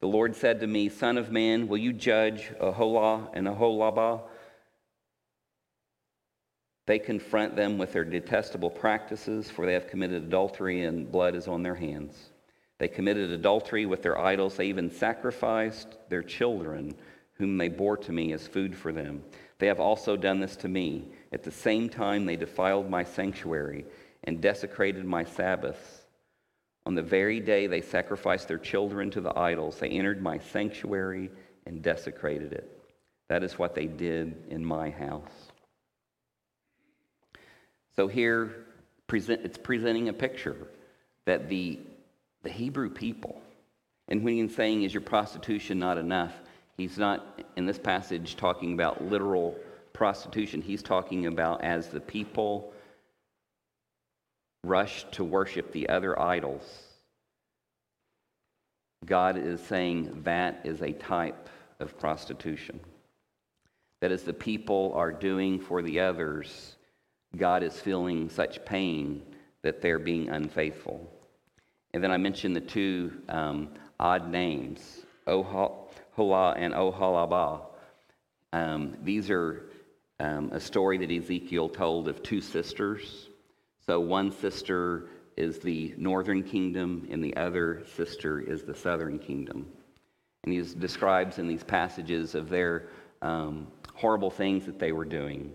The 0.00 0.08
Lord 0.08 0.34
said 0.34 0.58
to 0.58 0.66
me, 0.66 0.88
Son 0.88 1.16
of 1.16 1.30
man, 1.30 1.68
will 1.68 1.78
you 1.78 1.92
judge 1.92 2.50
Oholah 2.60 3.30
and 3.34 3.46
Oholibah? 3.46 4.22
They 6.86 6.98
confront 7.00 7.56
them 7.56 7.78
with 7.78 7.92
their 7.92 8.04
detestable 8.04 8.70
practices, 8.70 9.50
for 9.50 9.66
they 9.66 9.72
have 9.72 9.88
committed 9.88 10.22
adultery 10.22 10.82
and 10.82 11.10
blood 11.10 11.34
is 11.34 11.48
on 11.48 11.62
their 11.62 11.74
hands. 11.74 12.30
They 12.78 12.88
committed 12.88 13.30
adultery 13.30 13.86
with 13.86 14.02
their 14.02 14.18
idols. 14.18 14.56
They 14.56 14.66
even 14.68 14.90
sacrificed 14.90 15.98
their 16.08 16.22
children, 16.22 16.94
whom 17.34 17.58
they 17.58 17.68
bore 17.68 17.96
to 17.96 18.12
me 18.12 18.32
as 18.32 18.46
food 18.46 18.76
for 18.76 18.92
them. 18.92 19.24
They 19.58 19.66
have 19.66 19.80
also 19.80 20.16
done 20.16 20.38
this 20.38 20.56
to 20.56 20.68
me. 20.68 21.08
At 21.32 21.42
the 21.42 21.50
same 21.50 21.88
time, 21.88 22.24
they 22.24 22.36
defiled 22.36 22.88
my 22.88 23.02
sanctuary 23.02 23.84
and 24.24 24.40
desecrated 24.40 25.04
my 25.04 25.24
Sabbaths. 25.24 26.02
On 26.84 26.94
the 26.94 27.02
very 27.02 27.40
day 27.40 27.66
they 27.66 27.80
sacrificed 27.80 28.46
their 28.46 28.58
children 28.58 29.10
to 29.10 29.20
the 29.20 29.36
idols, 29.36 29.80
they 29.80 29.88
entered 29.88 30.22
my 30.22 30.38
sanctuary 30.38 31.30
and 31.66 31.82
desecrated 31.82 32.52
it. 32.52 32.70
That 33.28 33.42
is 33.42 33.58
what 33.58 33.74
they 33.74 33.86
did 33.86 34.44
in 34.50 34.64
my 34.64 34.90
house. 34.90 35.50
So 37.96 38.08
here, 38.08 38.66
present, 39.06 39.40
it's 39.44 39.58
presenting 39.58 40.08
a 40.08 40.12
picture 40.12 40.56
that 41.24 41.48
the, 41.48 41.80
the 42.42 42.50
Hebrew 42.50 42.90
people, 42.90 43.40
and 44.08 44.22
when 44.22 44.36
he's 44.36 44.54
saying, 44.54 44.82
is 44.82 44.92
your 44.92 45.00
prostitution 45.00 45.78
not 45.78 45.98
enough? 45.98 46.34
He's 46.76 46.98
not, 46.98 47.42
in 47.56 47.64
this 47.64 47.78
passage, 47.78 48.36
talking 48.36 48.74
about 48.74 49.02
literal 49.02 49.56
prostitution. 49.94 50.60
He's 50.60 50.82
talking 50.82 51.26
about 51.26 51.64
as 51.64 51.88
the 51.88 52.00
people 52.00 52.72
rush 54.62 55.06
to 55.12 55.24
worship 55.24 55.72
the 55.72 55.88
other 55.88 56.20
idols. 56.20 56.82
God 59.06 59.38
is 59.38 59.60
saying 59.60 60.22
that 60.24 60.60
is 60.64 60.82
a 60.82 60.92
type 60.92 61.48
of 61.80 61.98
prostitution. 61.98 62.80
That 64.02 64.12
as 64.12 64.22
the 64.22 64.34
people 64.34 64.92
are 64.94 65.12
doing 65.12 65.58
for 65.58 65.80
the 65.80 66.00
others, 66.00 66.76
God 67.36 67.62
is 67.62 67.78
feeling 67.78 68.28
such 68.28 68.64
pain 68.64 69.22
that 69.62 69.80
they're 69.80 69.98
being 69.98 70.28
unfaithful. 70.28 71.10
And 71.92 72.02
then 72.02 72.10
I 72.10 72.16
mentioned 72.16 72.54
the 72.54 72.60
two 72.60 73.12
um, 73.28 73.70
odd 73.98 74.30
names, 74.30 75.04
Oholah 75.26 76.54
and 76.56 76.74
Oholibah. 76.74 77.62
Um, 78.52 78.96
these 79.02 79.30
are 79.30 79.70
um, 80.20 80.50
a 80.52 80.60
story 80.60 80.98
that 80.98 81.10
Ezekiel 81.10 81.68
told 81.68 82.08
of 82.08 82.22
two 82.22 82.40
sisters. 82.40 83.28
So 83.84 84.00
one 84.00 84.30
sister 84.32 85.08
is 85.36 85.58
the 85.58 85.94
northern 85.96 86.42
kingdom, 86.42 87.06
and 87.10 87.22
the 87.22 87.36
other 87.36 87.84
sister 87.94 88.40
is 88.40 88.62
the 88.62 88.74
southern 88.74 89.18
kingdom. 89.18 89.66
And 90.44 90.52
he 90.52 90.62
describes 90.62 91.38
in 91.38 91.46
these 91.48 91.64
passages 91.64 92.34
of 92.34 92.48
their 92.48 92.88
um, 93.20 93.66
horrible 93.94 94.30
things 94.30 94.64
that 94.66 94.78
they 94.78 94.92
were 94.92 95.04
doing 95.04 95.54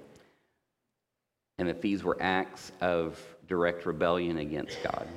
and 1.62 1.70
that 1.70 1.80
these 1.80 2.04
were 2.04 2.18
acts 2.20 2.72
of 2.82 3.24
direct 3.48 3.86
rebellion 3.86 4.40
against 4.40 4.82
God. 4.82 5.08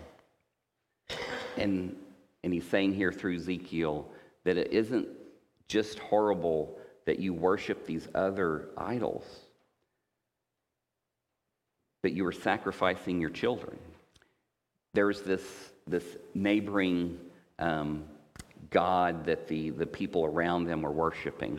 And, 1.56 1.96
and 2.42 2.52
he's 2.52 2.68
saying 2.68 2.92
here 2.92 3.10
through 3.10 3.36
Ezekiel 3.36 4.06
that 4.44 4.58
it 4.58 4.70
isn't 4.70 5.08
just 5.68 5.98
horrible 5.98 6.76
that 7.06 7.18
you 7.18 7.32
worship 7.32 7.86
these 7.86 8.08
other 8.14 8.68
idols, 8.76 9.24
but 12.02 12.12
you 12.12 12.26
are 12.26 12.32
sacrificing 12.32 13.22
your 13.22 13.30
children. 13.30 13.78
There's 14.92 15.22
this, 15.22 15.42
this 15.86 16.04
neighboring 16.34 17.18
um, 17.58 18.04
God 18.68 19.24
that 19.24 19.48
the, 19.48 19.70
the 19.70 19.86
people 19.86 20.26
around 20.26 20.66
them 20.66 20.82
were 20.82 20.92
worshiping, 20.92 21.58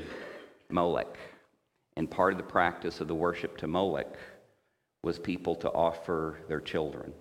Molech. 0.70 1.18
And 1.98 2.12
part 2.12 2.34
of 2.34 2.38
the 2.38 2.44
practice 2.44 3.02
of 3.02 3.08
the 3.08 3.16
worship 3.16 3.58
to 3.58 3.68
Molech 3.68 4.16
was 5.06 5.20
people 5.20 5.54
to 5.54 5.72
offer 5.72 6.40
their 6.48 6.60
children. 6.60 7.14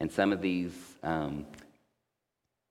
And 0.00 0.10
some 0.10 0.32
of 0.32 0.40
these 0.40 0.72
um, 1.02 1.44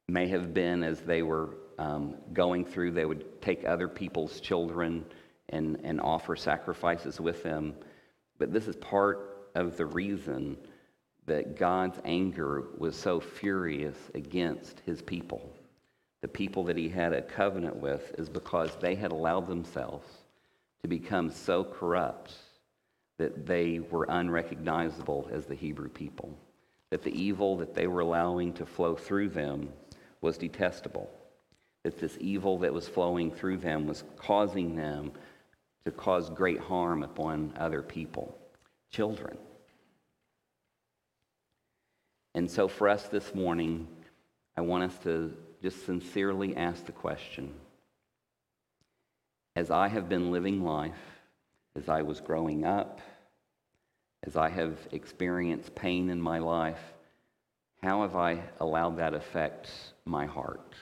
may 0.07 0.27
have 0.29 0.51
been 0.51 0.83
as 0.83 0.99
they 1.01 1.21
were 1.21 1.51
um, 1.77 2.15
going 2.33 2.65
through, 2.65 2.91
they 2.91 3.05
would 3.05 3.39
take 3.39 3.63
other 3.63 3.87
people's 3.87 4.41
children 4.41 5.05
and, 5.49 5.79
and 5.83 6.01
offer 6.01 6.35
sacrifices 6.35 7.21
with 7.21 7.43
them. 7.43 7.75
But 8.39 8.51
this 8.51 8.67
is 8.67 8.75
part 8.77 9.51
of 9.53 9.77
the 9.77 9.85
reason 9.85 10.57
that 11.27 11.55
God's 11.55 11.99
anger 12.03 12.63
was 12.79 12.95
so 12.95 13.19
furious 13.19 13.97
against 14.15 14.81
his 14.87 15.03
people. 15.03 15.53
The 16.23 16.27
people 16.27 16.63
that 16.63 16.77
he 16.77 16.89
had 16.89 17.13
a 17.13 17.21
covenant 17.21 17.75
with 17.75 18.15
is 18.17 18.27
because 18.27 18.71
they 18.81 18.95
had 18.95 19.11
allowed 19.11 19.47
themselves 19.47 20.07
to 20.81 20.87
become 20.87 21.29
so 21.29 21.63
corrupt 21.63 22.33
that 23.21 23.45
they 23.45 23.77
were 23.77 24.07
unrecognizable 24.09 25.29
as 25.31 25.45
the 25.45 25.53
Hebrew 25.53 25.89
people, 25.89 26.35
that 26.89 27.03
the 27.03 27.13
evil 27.13 27.55
that 27.57 27.75
they 27.75 27.85
were 27.85 27.99
allowing 27.99 28.51
to 28.53 28.65
flow 28.65 28.95
through 28.95 29.29
them 29.29 29.69
was 30.21 30.39
detestable, 30.39 31.07
that 31.83 31.99
this 31.99 32.17
evil 32.19 32.57
that 32.57 32.73
was 32.73 32.87
flowing 32.87 33.29
through 33.29 33.57
them 33.57 33.85
was 33.85 34.03
causing 34.17 34.75
them 34.75 35.11
to 35.85 35.91
cause 35.91 36.31
great 36.31 36.59
harm 36.59 37.03
upon 37.03 37.53
other 37.59 37.83
people, 37.83 38.35
children. 38.89 39.37
And 42.33 42.49
so 42.49 42.67
for 42.67 42.89
us 42.89 43.03
this 43.07 43.35
morning, 43.35 43.87
I 44.57 44.61
want 44.61 44.83
us 44.83 44.97
to 45.03 45.37
just 45.61 45.85
sincerely 45.85 46.55
ask 46.55 46.87
the 46.87 46.91
question 46.91 47.53
as 49.55 49.69
I 49.69 49.89
have 49.89 50.09
been 50.09 50.31
living 50.31 50.63
life, 50.63 51.10
as 51.75 51.89
I 51.89 52.01
was 52.01 52.19
growing 52.19 52.65
up, 52.65 53.01
as 54.23 54.35
I 54.35 54.49
have 54.49 54.77
experienced 54.91 55.73
pain 55.73 56.09
in 56.09 56.21
my 56.21 56.39
life, 56.39 56.81
how 57.81 58.01
have 58.03 58.15
I 58.15 58.43
allowed 58.59 58.97
that 58.97 59.13
affect 59.13 59.71
my 60.05 60.25
heart? 60.25 60.75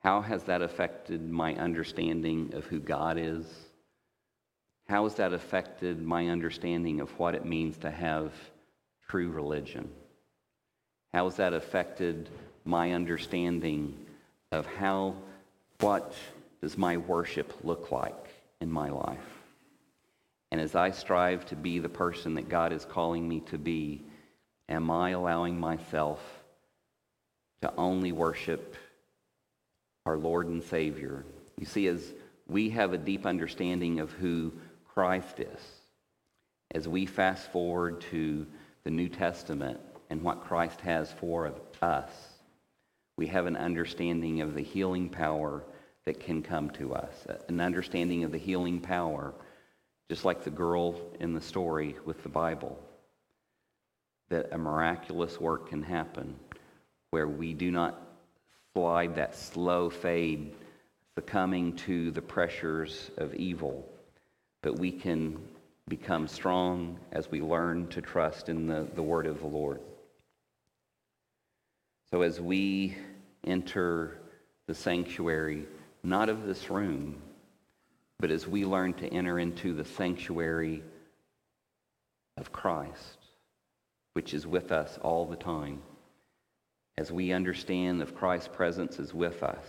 How 0.00 0.20
has 0.20 0.42
that 0.44 0.62
affected 0.62 1.30
my 1.30 1.54
understanding 1.54 2.54
of 2.54 2.64
who 2.66 2.80
God 2.80 3.18
is? 3.18 3.46
How 4.88 5.04
has 5.04 5.14
that 5.14 5.32
affected 5.32 6.02
my 6.02 6.28
understanding 6.28 7.00
of 7.00 7.16
what 7.18 7.36
it 7.36 7.44
means 7.44 7.78
to 7.78 7.90
have 7.90 8.32
true 9.08 9.30
religion? 9.30 9.88
How 11.14 11.24
has 11.24 11.36
that 11.36 11.52
affected 11.52 12.28
my 12.64 12.92
understanding 12.92 14.06
of 14.50 14.66
how, 14.66 15.14
what 15.80 16.14
does 16.60 16.76
my 16.76 16.96
worship 16.96 17.52
look 17.62 17.92
like 17.92 18.28
in 18.60 18.70
my 18.70 18.88
life? 18.88 19.41
And 20.52 20.60
as 20.60 20.74
I 20.74 20.90
strive 20.90 21.46
to 21.46 21.56
be 21.56 21.78
the 21.78 21.88
person 21.88 22.34
that 22.34 22.50
God 22.50 22.74
is 22.74 22.84
calling 22.84 23.26
me 23.26 23.40
to 23.46 23.56
be, 23.56 24.02
am 24.68 24.90
I 24.90 25.10
allowing 25.10 25.58
myself 25.58 26.20
to 27.62 27.72
only 27.78 28.12
worship 28.12 28.76
our 30.04 30.18
Lord 30.18 30.48
and 30.48 30.62
Savior? 30.62 31.24
You 31.58 31.64
see, 31.64 31.86
as 31.86 32.12
we 32.46 32.68
have 32.68 32.92
a 32.92 32.98
deep 32.98 33.24
understanding 33.24 33.98
of 33.98 34.12
who 34.12 34.52
Christ 34.92 35.40
is, 35.40 35.60
as 36.74 36.86
we 36.86 37.06
fast 37.06 37.50
forward 37.50 38.02
to 38.10 38.46
the 38.84 38.90
New 38.90 39.08
Testament 39.08 39.80
and 40.10 40.20
what 40.20 40.44
Christ 40.44 40.82
has 40.82 41.10
for 41.12 41.50
us, 41.80 42.10
we 43.16 43.26
have 43.28 43.46
an 43.46 43.56
understanding 43.56 44.42
of 44.42 44.54
the 44.54 44.62
healing 44.62 45.08
power 45.08 45.64
that 46.04 46.20
can 46.20 46.42
come 46.42 46.68
to 46.72 46.94
us, 46.94 47.26
an 47.48 47.58
understanding 47.58 48.22
of 48.22 48.32
the 48.32 48.38
healing 48.38 48.80
power 48.80 49.32
just 50.10 50.24
like 50.24 50.44
the 50.44 50.50
girl 50.50 50.94
in 51.20 51.34
the 51.34 51.40
story 51.40 51.96
with 52.04 52.22
the 52.22 52.28
Bible, 52.28 52.78
that 54.28 54.52
a 54.52 54.58
miraculous 54.58 55.40
work 55.40 55.68
can 55.68 55.82
happen 55.82 56.34
where 57.10 57.28
we 57.28 57.52
do 57.52 57.70
not 57.70 58.00
slide 58.74 59.14
that 59.14 59.36
slow 59.36 59.90
fade, 59.90 60.54
succumbing 61.14 61.76
to 61.76 62.10
the 62.10 62.22
pressures 62.22 63.10
of 63.18 63.34
evil, 63.34 63.86
but 64.62 64.78
we 64.78 64.90
can 64.90 65.38
become 65.88 66.26
strong 66.26 66.98
as 67.12 67.30
we 67.30 67.42
learn 67.42 67.86
to 67.88 68.00
trust 68.00 68.48
in 68.48 68.66
the, 68.66 68.88
the 68.94 69.02
word 69.02 69.26
of 69.26 69.40
the 69.40 69.46
Lord. 69.46 69.80
So 72.10 72.22
as 72.22 72.40
we 72.40 72.96
enter 73.44 74.18
the 74.66 74.74
sanctuary, 74.74 75.66
not 76.02 76.28
of 76.28 76.46
this 76.46 76.70
room, 76.70 77.20
but 78.22 78.30
as 78.30 78.46
we 78.46 78.64
learn 78.64 78.94
to 78.94 79.12
enter 79.12 79.36
into 79.36 79.74
the 79.74 79.84
sanctuary 79.84 80.80
of 82.36 82.52
Christ, 82.52 83.18
which 84.12 84.32
is 84.32 84.46
with 84.46 84.70
us 84.70 84.96
all 85.02 85.26
the 85.26 85.34
time, 85.34 85.82
as 86.96 87.10
we 87.10 87.32
understand 87.32 88.00
that 88.00 88.14
Christ's 88.14 88.46
presence 88.46 89.00
is 89.00 89.12
with 89.12 89.42
us, 89.42 89.66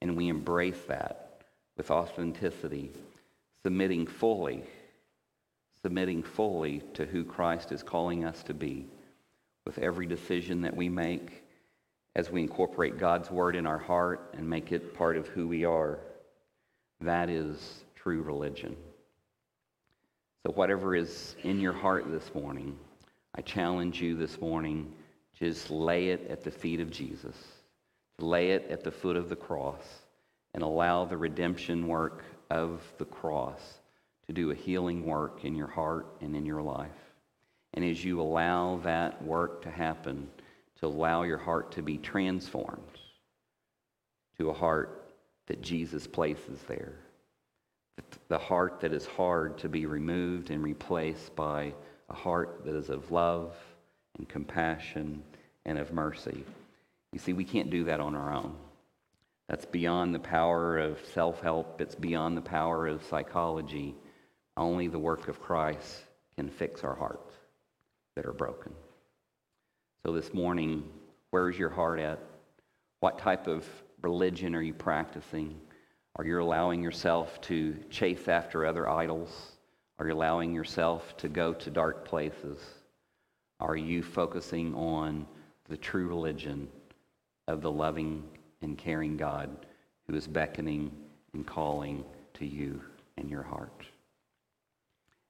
and 0.00 0.16
we 0.16 0.28
embrace 0.28 0.80
that 0.86 1.42
with 1.76 1.90
authenticity, 1.90 2.92
submitting 3.64 4.06
fully, 4.06 4.62
submitting 5.82 6.22
fully 6.22 6.80
to 6.94 7.04
who 7.04 7.24
Christ 7.24 7.72
is 7.72 7.82
calling 7.82 8.24
us 8.24 8.40
to 8.44 8.54
be, 8.54 8.86
with 9.66 9.78
every 9.78 10.06
decision 10.06 10.60
that 10.60 10.76
we 10.76 10.88
make, 10.88 11.42
as 12.14 12.30
we 12.30 12.40
incorporate 12.40 12.98
God's 12.98 13.32
word 13.32 13.56
in 13.56 13.66
our 13.66 13.78
heart 13.78 14.32
and 14.38 14.48
make 14.48 14.70
it 14.70 14.94
part 14.94 15.16
of 15.16 15.26
who 15.26 15.48
we 15.48 15.64
are. 15.64 15.98
That 17.02 17.28
is 17.28 17.84
true 17.96 18.22
religion. 18.22 18.76
So, 20.44 20.52
whatever 20.52 20.94
is 20.94 21.34
in 21.42 21.60
your 21.60 21.72
heart 21.72 22.10
this 22.10 22.32
morning, 22.34 22.78
I 23.34 23.40
challenge 23.40 24.00
you 24.00 24.16
this 24.16 24.40
morning 24.40 24.92
just 25.38 25.70
lay 25.70 26.08
it 26.08 26.28
at 26.30 26.44
the 26.44 26.50
feet 26.50 26.78
of 26.78 26.90
Jesus, 26.90 27.36
to 28.18 28.24
lay 28.24 28.52
it 28.52 28.68
at 28.70 28.84
the 28.84 28.90
foot 28.90 29.16
of 29.16 29.28
the 29.28 29.36
cross, 29.36 29.82
and 30.54 30.62
allow 30.62 31.04
the 31.04 31.16
redemption 31.16 31.88
work 31.88 32.24
of 32.50 32.80
the 32.98 33.04
cross 33.04 33.60
to 34.26 34.32
do 34.32 34.50
a 34.50 34.54
healing 34.54 35.04
work 35.04 35.44
in 35.44 35.56
your 35.56 35.66
heart 35.66 36.06
and 36.20 36.36
in 36.36 36.46
your 36.46 36.62
life. 36.62 36.90
And 37.74 37.84
as 37.84 38.04
you 38.04 38.20
allow 38.20 38.76
that 38.84 39.22
work 39.24 39.62
to 39.62 39.70
happen, 39.70 40.28
to 40.80 40.86
allow 40.86 41.24
your 41.24 41.38
heart 41.38 41.72
to 41.72 41.82
be 41.82 41.98
transformed 41.98 42.98
to 44.38 44.50
a 44.50 44.54
heart 44.54 45.01
that 45.46 45.62
Jesus 45.62 46.06
places 46.06 46.60
there. 46.68 46.94
The 48.28 48.38
heart 48.38 48.80
that 48.80 48.92
is 48.92 49.06
hard 49.06 49.58
to 49.58 49.68
be 49.68 49.86
removed 49.86 50.50
and 50.50 50.62
replaced 50.62 51.34
by 51.36 51.74
a 52.08 52.14
heart 52.14 52.62
that 52.64 52.74
is 52.74 52.88
of 52.88 53.10
love 53.10 53.54
and 54.18 54.28
compassion 54.28 55.22
and 55.64 55.78
of 55.78 55.92
mercy. 55.92 56.44
You 57.12 57.18
see, 57.18 57.32
we 57.32 57.44
can't 57.44 57.70
do 57.70 57.84
that 57.84 58.00
on 58.00 58.14
our 58.14 58.32
own. 58.32 58.56
That's 59.48 59.66
beyond 59.66 60.14
the 60.14 60.18
power 60.18 60.78
of 60.78 60.98
self 61.12 61.40
help, 61.40 61.80
it's 61.80 61.94
beyond 61.94 62.36
the 62.36 62.42
power 62.42 62.86
of 62.86 63.04
psychology. 63.04 63.94
Only 64.56 64.88
the 64.88 64.98
work 64.98 65.28
of 65.28 65.40
Christ 65.40 66.04
can 66.36 66.48
fix 66.48 66.84
our 66.84 66.94
hearts 66.94 67.34
that 68.16 68.26
are 68.26 68.32
broken. 68.32 68.72
So, 70.04 70.12
this 70.12 70.32
morning, 70.34 70.84
where's 71.30 71.58
your 71.58 71.70
heart 71.70 72.00
at? 72.00 72.18
What 73.00 73.18
type 73.18 73.46
of 73.46 73.66
religion 74.02 74.54
are 74.54 74.62
you 74.62 74.74
practicing? 74.74 75.60
Are 76.16 76.24
you 76.24 76.42
allowing 76.42 76.82
yourself 76.82 77.40
to 77.42 77.76
chase 77.88 78.28
after 78.28 78.66
other 78.66 78.88
idols? 78.88 79.52
Are 79.98 80.08
you 80.08 80.14
allowing 80.14 80.52
yourself 80.52 81.16
to 81.18 81.28
go 81.28 81.54
to 81.54 81.70
dark 81.70 82.04
places? 82.04 82.58
Are 83.60 83.76
you 83.76 84.02
focusing 84.02 84.74
on 84.74 85.26
the 85.68 85.76
true 85.76 86.08
religion 86.08 86.68
of 87.48 87.62
the 87.62 87.70
loving 87.70 88.24
and 88.60 88.76
caring 88.76 89.16
God 89.16 89.66
who 90.06 90.16
is 90.16 90.26
beckoning 90.26 90.90
and 91.32 91.46
calling 91.46 92.04
to 92.34 92.44
you 92.46 92.82
in 93.16 93.28
your 93.28 93.44
heart? 93.44 93.86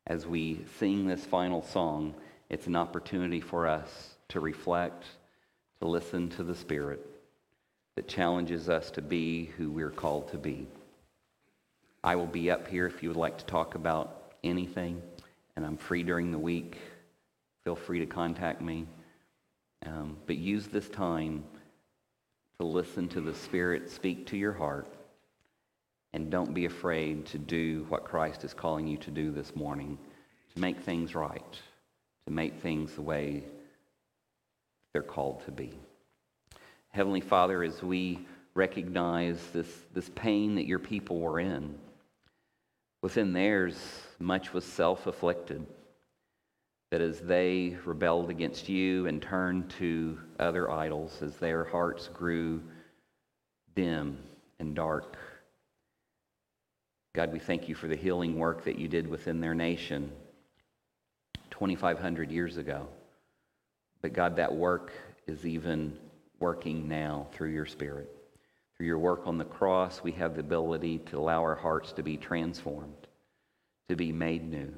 As 0.06 0.26
we 0.26 0.64
sing 0.78 1.06
this 1.06 1.24
final 1.24 1.62
song, 1.62 2.14
it's 2.48 2.66
an 2.66 2.74
opportunity 2.74 3.40
for 3.40 3.68
us 3.68 4.16
to 4.28 4.40
reflect, 4.40 5.04
to 5.80 5.86
listen 5.86 6.28
to 6.30 6.42
the 6.42 6.54
Spirit 6.54 7.11
that 7.96 8.08
challenges 8.08 8.68
us 8.68 8.90
to 8.92 9.02
be 9.02 9.46
who 9.56 9.70
we're 9.70 9.90
called 9.90 10.28
to 10.30 10.38
be. 10.38 10.66
I 12.02 12.16
will 12.16 12.26
be 12.26 12.50
up 12.50 12.66
here 12.66 12.86
if 12.86 13.02
you 13.02 13.10
would 13.10 13.18
like 13.18 13.38
to 13.38 13.44
talk 13.44 13.74
about 13.74 14.32
anything, 14.42 15.02
and 15.56 15.64
I'm 15.64 15.76
free 15.76 16.02
during 16.02 16.32
the 16.32 16.38
week. 16.38 16.78
Feel 17.64 17.76
free 17.76 18.00
to 18.00 18.06
contact 18.06 18.60
me. 18.60 18.86
Um, 19.86 20.16
but 20.26 20.36
use 20.36 20.66
this 20.66 20.88
time 20.88 21.44
to 22.58 22.66
listen 22.66 23.08
to 23.08 23.20
the 23.20 23.34
Spirit 23.34 23.90
speak 23.90 24.26
to 24.28 24.36
your 24.36 24.52
heart. 24.52 24.86
And 26.14 26.30
don't 26.30 26.54
be 26.54 26.66
afraid 26.66 27.26
to 27.26 27.38
do 27.38 27.86
what 27.88 28.04
Christ 28.04 28.44
is 28.44 28.52
calling 28.52 28.86
you 28.86 28.98
to 28.98 29.10
do 29.10 29.30
this 29.30 29.56
morning 29.56 29.98
to 30.54 30.60
make 30.60 30.80
things 30.80 31.14
right, 31.14 31.60
to 32.26 32.32
make 32.32 32.60
things 32.60 32.94
the 32.94 33.02
way 33.02 33.44
they're 34.92 35.02
called 35.02 35.44
to 35.46 35.50
be. 35.50 35.72
Heavenly 36.92 37.22
Father, 37.22 37.62
as 37.62 37.82
we 37.82 38.26
recognize 38.54 39.40
this, 39.54 39.68
this 39.94 40.10
pain 40.14 40.56
that 40.56 40.66
your 40.66 40.78
people 40.78 41.20
were 41.20 41.40
in, 41.40 41.74
within 43.02 43.32
theirs, 43.32 43.76
much 44.18 44.52
was 44.52 44.64
self 44.64 45.06
afflicted. 45.06 45.66
That 46.90 47.00
as 47.00 47.20
they 47.20 47.78
rebelled 47.86 48.28
against 48.28 48.68
you 48.68 49.06
and 49.06 49.22
turned 49.22 49.70
to 49.78 50.18
other 50.38 50.70
idols, 50.70 51.22
as 51.22 51.36
their 51.36 51.64
hearts 51.64 52.08
grew 52.08 52.62
dim 53.74 54.18
and 54.58 54.74
dark, 54.74 55.16
God, 57.14 57.32
we 57.32 57.38
thank 57.38 57.68
you 57.68 57.74
for 57.74 57.88
the 57.88 57.96
healing 57.96 58.38
work 58.38 58.64
that 58.64 58.78
you 58.78 58.88
did 58.88 59.06
within 59.08 59.40
their 59.40 59.54
nation 59.54 60.12
2,500 61.50 62.30
years 62.30 62.58
ago. 62.58 62.86
But 64.02 64.12
God, 64.12 64.36
that 64.36 64.54
work 64.54 64.92
is 65.26 65.46
even 65.46 65.98
working 66.42 66.88
now 66.88 67.28
through 67.32 67.50
your 67.50 67.66
Spirit. 67.66 68.10
Through 68.76 68.86
your 68.86 68.98
work 68.98 69.26
on 69.26 69.38
the 69.38 69.44
cross, 69.44 70.02
we 70.02 70.10
have 70.12 70.34
the 70.34 70.40
ability 70.40 70.98
to 71.06 71.18
allow 71.18 71.40
our 71.40 71.54
hearts 71.54 71.92
to 71.92 72.02
be 72.02 72.16
transformed, 72.16 73.06
to 73.88 73.94
be 73.94 74.10
made 74.10 74.50
new. 74.50 74.74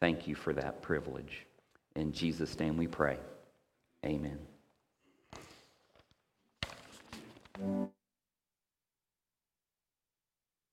Thank 0.00 0.26
you 0.26 0.34
for 0.34 0.52
that 0.54 0.82
privilege. 0.82 1.46
In 1.94 2.12
Jesus' 2.12 2.58
name 2.58 2.76
we 2.76 2.88
pray. 2.88 3.18
Amen. 4.04 4.38